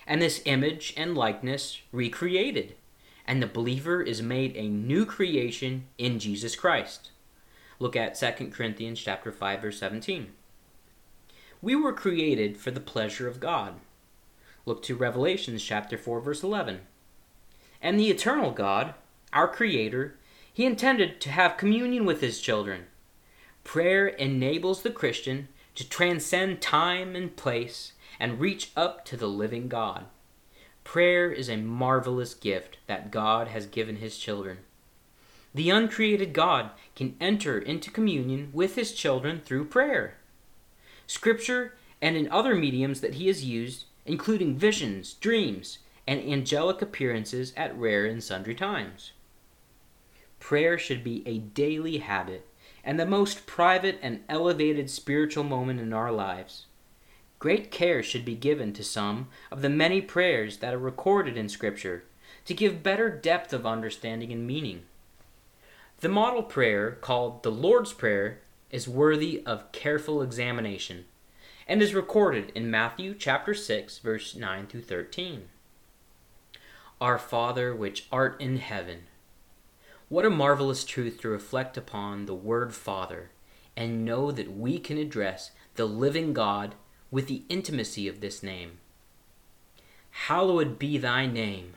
and 0.06 0.22
this 0.22 0.42
image 0.44 0.94
and 0.98 1.16
likeness 1.16 1.80
recreated 1.94 2.76
and 3.26 3.42
the 3.42 3.48
believer 3.48 4.02
is 4.02 4.22
made 4.22 4.56
a 4.56 4.68
new 4.68 5.06
creation 5.06 5.86
in 5.98 6.20
Jesus 6.20 6.56
Christ. 6.56 7.12
Look 7.80 7.96
at 7.96 8.20
2 8.20 8.50
Corinthians 8.50 9.00
chapter 9.00 9.32
5 9.32 9.62
verse 9.62 9.80
17. 9.80 10.28
We 11.62 11.76
were 11.76 11.94
created 11.94 12.58
for 12.58 12.72
the 12.72 12.80
pleasure 12.80 13.28
of 13.28 13.40
God. 13.40 13.76
Look 14.66 14.84
to 14.84 14.96
Revelations 14.96 15.64
chapter 15.64 15.98
4 15.98 16.22
verse 16.22 16.44
11. 16.44 16.82
And 17.82 18.00
the 18.00 18.10
eternal 18.10 18.52
God, 18.52 18.94
our 19.32 19.48
creator, 19.48 20.16
he 20.54 20.66
intended 20.66 21.20
to 21.22 21.30
have 21.30 21.58
communion 21.58 22.06
with 22.06 22.22
his 22.22 22.40
children 22.40 22.86
Prayer 23.64 24.08
enables 24.08 24.82
the 24.82 24.92
Christian 24.92 25.48
to 25.76 25.88
transcend 25.88 26.62
time 26.62 27.16
and 27.16 27.36
place 27.36 27.94
and 28.20 28.40
reach 28.40 28.72
up 28.76 29.06
to 29.06 29.18
the 29.18 29.28
living 29.28 29.68
God. 29.68 30.06
Prayer 30.84 31.32
is 31.32 31.50
a 31.50 31.58
marvelous 31.58 32.34
gift 32.34 32.78
that 32.88 33.12
God 33.12 33.48
has 33.48 33.66
given 33.66 33.98
his 33.98 34.18
children. 34.18 34.60
The 35.56 35.70
uncreated 35.70 36.34
God 36.34 36.72
can 36.96 37.16
enter 37.22 37.58
into 37.60 37.92
communion 37.92 38.50
with 38.54 38.76
his 38.76 38.94
children 38.94 39.42
through 39.44 39.66
prayer. 39.66 40.18
Scripture 41.08 41.76
and 42.02 42.18
in 42.18 42.30
other 42.32 42.56
mediums 42.56 43.02
that 43.02 43.16
he 43.16 43.28
has 43.28 43.46
used, 43.46 43.86
including 44.06 44.58
visions, 44.58 45.14
dreams, 45.14 45.80
and 46.08 46.20
angelic 46.20 46.82
appearances 46.82 47.54
at 47.56 47.78
rare 47.78 48.06
and 48.06 48.24
sundry 48.24 48.56
times. 48.56 49.14
Prayer 50.40 50.78
should 50.78 51.04
be 51.04 51.24
a 51.26 51.38
daily 51.38 52.00
habit 52.00 52.48
and 52.84 53.00
the 53.00 53.06
most 53.06 53.46
private 53.46 53.98
and 54.02 54.24
elevated 54.28 54.90
spiritual 54.90 55.44
moment 55.44 55.80
in 55.80 55.94
our 55.94 56.12
lives. 56.12 56.66
Great 57.44 57.72
care 57.72 58.02
should 58.02 58.24
be 58.24 58.36
given 58.36 58.72
to 58.72 58.86
some 58.86 59.28
of 59.52 59.62
the 59.62 59.68
many 59.68 60.00
prayers 60.00 60.60
that 60.60 60.74
are 60.74 60.80
recorded 60.80 61.36
in 61.36 61.50
Scripture 61.50 62.06
to 62.46 62.54
give 62.54 62.82
better 62.82 63.10
depth 63.10 63.52
of 63.52 63.66
understanding 63.66 64.32
and 64.32 64.48
meaning. 64.48 64.84
The 66.00 66.08
model 66.08 66.44
prayer, 66.44 66.92
called 66.92 67.44
the 67.44 67.52
Lord's 67.52 67.92
Prayer, 67.92 68.40
is 68.72 68.88
worthy 68.88 69.44
of 69.46 69.70
careful 69.74 70.22
examination 70.22 71.04
and 71.68 71.82
is 71.82 71.94
recorded 71.94 72.50
in 72.56 72.72
Matthew 72.72 73.14
chapter 73.14 73.54
6 73.54 73.98
verse 73.98 74.36
9 74.36 74.68
through 74.68 74.84
13. 74.84 75.50
Our 77.02 77.20
Father 77.20 77.76
which 77.76 78.08
art 78.10 78.40
in 78.40 78.56
heaven. 78.56 79.08
What 80.08 80.24
a 80.24 80.30
marvelous 80.30 80.86
truth 80.86 81.20
to 81.20 81.28
reflect 81.28 81.76
upon 81.76 82.26
the 82.26 82.34
word 82.34 82.74
Father 82.74 83.32
and 83.76 84.06
know 84.06 84.32
that 84.32 84.58
we 84.58 84.80
can 84.80 84.98
address 84.98 85.52
the 85.76 85.86
living 85.86 86.32
God 86.32 86.76
with 87.14 87.28
the 87.28 87.44
intimacy 87.48 88.08
of 88.08 88.22
this 88.22 88.42
name. 88.42 88.80
Hallowed 90.10 90.80
be 90.80 90.98
thy 90.98 91.28
name. 91.28 91.76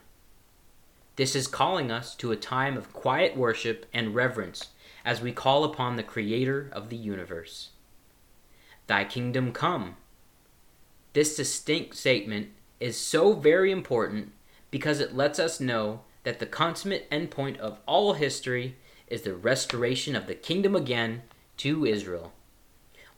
This 1.16 1.36
is 1.36 1.46
calling 1.46 1.90
us 1.90 2.14
to 2.14 2.32
a 2.32 2.36
time 2.36 2.74
of 2.74 2.94
quiet 2.94 3.36
worship 3.36 3.84
and 3.92 4.14
reverence 4.14 4.68
as 5.04 5.20
we 5.20 5.32
call 5.32 5.62
upon 5.62 5.96
the 5.96 6.02
Creator 6.02 6.70
of 6.72 6.88
the 6.88 6.96
universe. 6.96 7.68
Thy 8.86 9.04
kingdom 9.04 9.52
come. 9.52 9.96
This 11.12 11.36
distinct 11.36 11.96
statement 11.96 12.48
is 12.80 12.98
so 12.98 13.34
very 13.34 13.70
important 13.70 14.32
because 14.70 15.00
it 15.00 15.14
lets 15.14 15.38
us 15.38 15.60
know 15.60 16.00
that 16.22 16.38
the 16.38 16.46
consummate 16.46 17.10
endpoint 17.10 17.58
of 17.58 17.78
all 17.84 18.14
history 18.14 18.76
is 19.06 19.20
the 19.20 19.34
restoration 19.34 20.16
of 20.16 20.28
the 20.28 20.34
kingdom 20.34 20.74
again 20.74 21.24
to 21.58 21.84
Israel. 21.84 22.32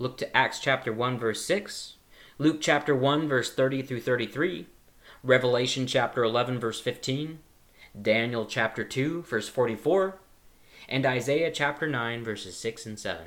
Look 0.00 0.18
to 0.18 0.36
Acts 0.36 0.58
chapter 0.58 0.92
1 0.92 1.16
verse 1.16 1.44
6, 1.44 1.94
Luke 2.40 2.60
chapter 2.60 2.94
1 2.94 3.28
verse 3.28 3.52
30 3.52 3.82
through 3.82 4.00
33, 4.00 4.68
Revelation 5.24 5.88
chapter 5.88 6.22
11 6.22 6.60
verse 6.60 6.80
15, 6.80 7.40
Daniel 8.00 8.46
chapter 8.46 8.84
2, 8.84 9.22
verse 9.22 9.48
44, 9.48 10.20
and 10.88 11.04
Isaiah 11.04 11.50
chapter 11.50 11.88
9, 11.88 12.22
verses 12.22 12.56
6 12.56 12.86
and 12.86 12.96
7. 12.96 13.26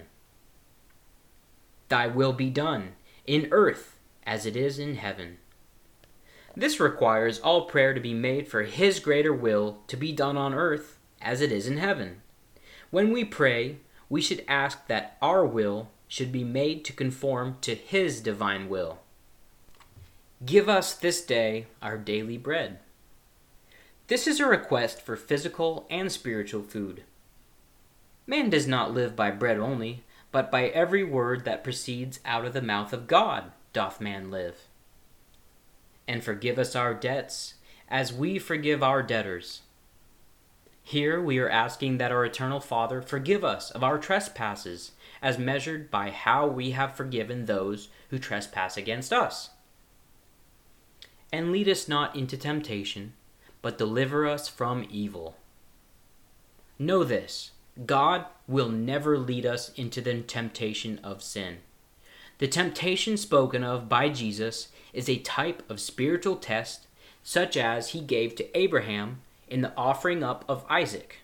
Thy 1.89 2.07
will 2.07 2.31
be 2.31 2.49
done, 2.49 2.93
in 3.27 3.49
earth 3.51 3.97
as 4.23 4.45
it 4.45 4.55
is 4.55 4.79
in 4.79 4.95
heaven. 4.95 5.39
This 6.55 6.79
requires 6.79 7.37
all 7.37 7.65
prayer 7.65 7.93
to 7.93 7.99
be 7.99 8.13
made 8.13 8.47
for 8.47 8.63
His 8.63 9.01
greater 9.01 9.33
will 9.33 9.79
to 9.87 9.97
be 9.97 10.13
done 10.13 10.37
on 10.37 10.53
earth 10.53 10.99
as 11.21 11.41
it 11.41 11.51
is 11.51 11.67
in 11.67 11.75
heaven. 11.75 12.21
When 12.91 13.11
we 13.11 13.25
pray, 13.25 13.79
we 14.07 14.21
should 14.21 14.45
ask 14.47 14.87
that 14.87 15.17
our 15.21 15.45
will 15.45 15.89
should 16.11 16.29
be 16.29 16.43
made 16.43 16.83
to 16.83 16.91
conform 16.91 17.55
to 17.61 17.73
His 17.73 18.19
divine 18.19 18.67
will. 18.67 18.99
Give 20.45 20.67
us 20.67 20.93
this 20.93 21.23
day 21.23 21.67
our 21.81 21.97
daily 21.97 22.35
bread. 22.37 22.79
This 24.07 24.27
is 24.27 24.41
a 24.41 24.45
request 24.45 25.01
for 25.01 25.15
physical 25.15 25.87
and 25.89 26.11
spiritual 26.11 26.63
food. 26.63 27.03
Man 28.27 28.49
does 28.49 28.67
not 28.67 28.93
live 28.93 29.15
by 29.15 29.31
bread 29.31 29.57
only, 29.57 30.03
but 30.33 30.51
by 30.51 30.65
every 30.65 31.05
word 31.05 31.45
that 31.45 31.63
proceeds 31.63 32.19
out 32.25 32.43
of 32.43 32.51
the 32.51 32.61
mouth 32.61 32.91
of 32.91 33.07
God 33.07 33.53
doth 33.71 34.01
man 34.01 34.29
live. 34.29 34.67
And 36.09 36.21
forgive 36.21 36.59
us 36.59 36.75
our 36.75 36.93
debts, 36.93 37.53
as 37.87 38.11
we 38.11 38.37
forgive 38.37 38.83
our 38.83 39.01
debtors. 39.01 39.61
Here 40.83 41.21
we 41.21 41.39
are 41.39 41.49
asking 41.49 41.99
that 41.99 42.11
our 42.11 42.25
eternal 42.25 42.59
Father 42.59 43.01
forgive 43.01 43.45
us 43.45 43.71
of 43.71 43.81
our 43.81 43.97
trespasses, 43.97 44.91
as 45.21 45.37
measured 45.37 45.91
by 45.91 46.09
how 46.09 46.47
we 46.47 46.71
have 46.71 46.95
forgiven 46.95 47.45
those 47.45 47.89
who 48.09 48.17
trespass 48.17 48.77
against 48.77 49.13
us. 49.13 49.51
And 51.31 51.51
lead 51.51 51.69
us 51.69 51.87
not 51.87 52.15
into 52.15 52.37
temptation 52.37 53.13
but 53.61 53.77
deliver 53.77 54.27
us 54.27 54.47
from 54.47 54.87
evil. 54.89 55.35
Know 56.79 57.03
this 57.03 57.51
God 57.85 58.25
will 58.47 58.69
never 58.69 59.17
lead 59.17 59.45
us 59.45 59.71
into 59.73 60.01
the 60.01 60.21
temptation 60.21 60.99
of 61.03 61.23
sin. 61.23 61.57
The 62.39 62.47
temptation 62.47 63.17
spoken 63.17 63.63
of 63.63 63.87
by 63.87 64.09
Jesus 64.09 64.69
is 64.93 65.07
a 65.07 65.19
type 65.19 65.63
of 65.69 65.79
spiritual 65.79 66.37
test, 66.37 66.87
such 67.23 67.55
as 67.55 67.89
he 67.89 68.01
gave 68.01 68.35
to 68.35 68.57
Abraham 68.57 69.21
in 69.47 69.61
the 69.61 69.73
offering 69.77 70.23
up 70.23 70.43
of 70.49 70.65
Isaac, 70.69 71.17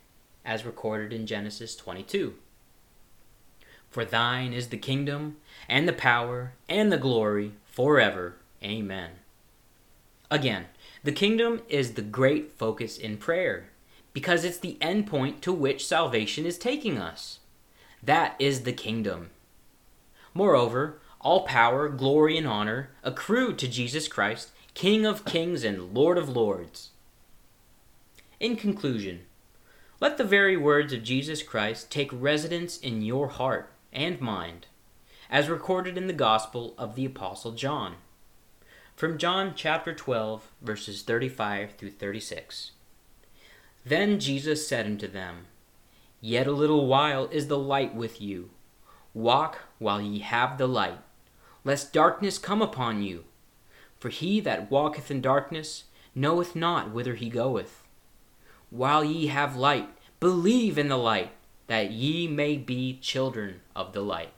as 0.46 0.66
recorded 0.66 1.12
in 1.12 1.26
Genesis 1.26 1.76
22. 1.76 2.36
For 3.98 4.06
thine 4.06 4.54
is 4.54 4.68
the 4.68 4.78
kingdom, 4.78 5.38
and 5.68 5.88
the 5.88 5.92
power, 5.92 6.54
and 6.70 6.92
the 6.92 7.00
glory, 7.00 7.54
forever. 7.66 8.36
Amen. 8.64 9.10
Again, 10.30 10.66
the 11.04 11.12
kingdom 11.12 11.64
is 11.68 11.94
the 11.94 12.04
great 12.04 12.52
focus 12.52 13.00
in 13.00 13.18
prayer 13.18 13.70
because 14.14 14.44
it's 14.44 14.60
the 14.60 14.78
end 14.82 15.08
point 15.08 15.42
to 15.42 15.52
which 15.52 15.84
salvation 15.84 16.46
is 16.46 16.60
taking 16.60 17.00
us. 17.00 17.40
That 18.04 18.36
is 18.38 18.62
the 18.62 18.72
kingdom. 18.72 19.32
Moreover, 20.32 21.00
all 21.20 21.42
power, 21.42 21.90
glory, 21.90 22.38
and 22.38 22.46
honor 22.46 22.92
accrue 23.04 23.56
to 23.56 23.68
Jesus 23.68 24.08
Christ, 24.08 24.52
King 24.76 25.08
of 25.08 25.26
kings 25.26 25.64
and 25.64 25.96
Lord 25.96 26.20
of 26.20 26.30
lords. 26.30 26.92
In 28.40 28.58
conclusion, 28.58 29.22
let 30.00 30.18
the 30.18 30.24
very 30.24 30.56
words 30.56 30.94
of 30.94 31.02
Jesus 31.02 31.42
Christ 31.42 31.90
take 31.90 32.12
residence 32.14 32.78
in 32.78 33.02
your 33.02 33.30
heart 33.30 33.72
and 33.98 34.22
mind, 34.22 34.68
as 35.28 35.50
recorded 35.50 35.98
in 35.98 36.06
the 36.06 36.14
Gospel 36.14 36.76
of 36.78 36.94
the 36.94 37.04
Apostle 37.04 37.54
John. 37.54 37.96
From 38.96 39.18
John 39.18 39.54
chapter 39.56 39.94
12, 39.94 40.52
verses 40.62 41.02
35 41.02 41.74
through 41.74 41.92
36. 41.92 42.72
Then 43.84 44.20
Jesus 44.20 44.68
said 44.68 44.86
unto 44.86 45.08
them, 45.08 45.48
Yet 46.22 46.46
a 46.46 46.52
little 46.52 46.86
while 46.86 47.26
is 47.32 47.48
the 47.48 47.58
light 47.58 47.96
with 47.96 48.22
you. 48.22 48.52
Walk 49.16 49.64
while 49.80 50.00
ye 50.00 50.20
have 50.20 50.60
the 50.60 50.68
light, 50.68 51.00
lest 51.64 51.92
darkness 51.92 52.38
come 52.38 52.62
upon 52.62 53.02
you. 53.02 53.24
For 54.00 54.10
he 54.10 54.40
that 54.42 54.70
walketh 54.70 55.10
in 55.10 55.22
darkness 55.22 55.86
knoweth 56.14 56.56
not 56.56 56.92
whither 56.92 57.16
he 57.16 57.30
goeth. 57.30 57.88
While 58.70 59.04
ye 59.04 59.28
have 59.28 59.56
light, 59.56 59.90
believe 60.20 60.78
in 60.78 60.88
the 60.88 60.98
light, 60.98 61.32
that 61.68 61.92
ye 61.92 62.28
may 62.28 62.58
be 62.58 62.98
children 63.00 63.62
of 63.76 63.94
the 63.94 64.02
light. 64.02 64.34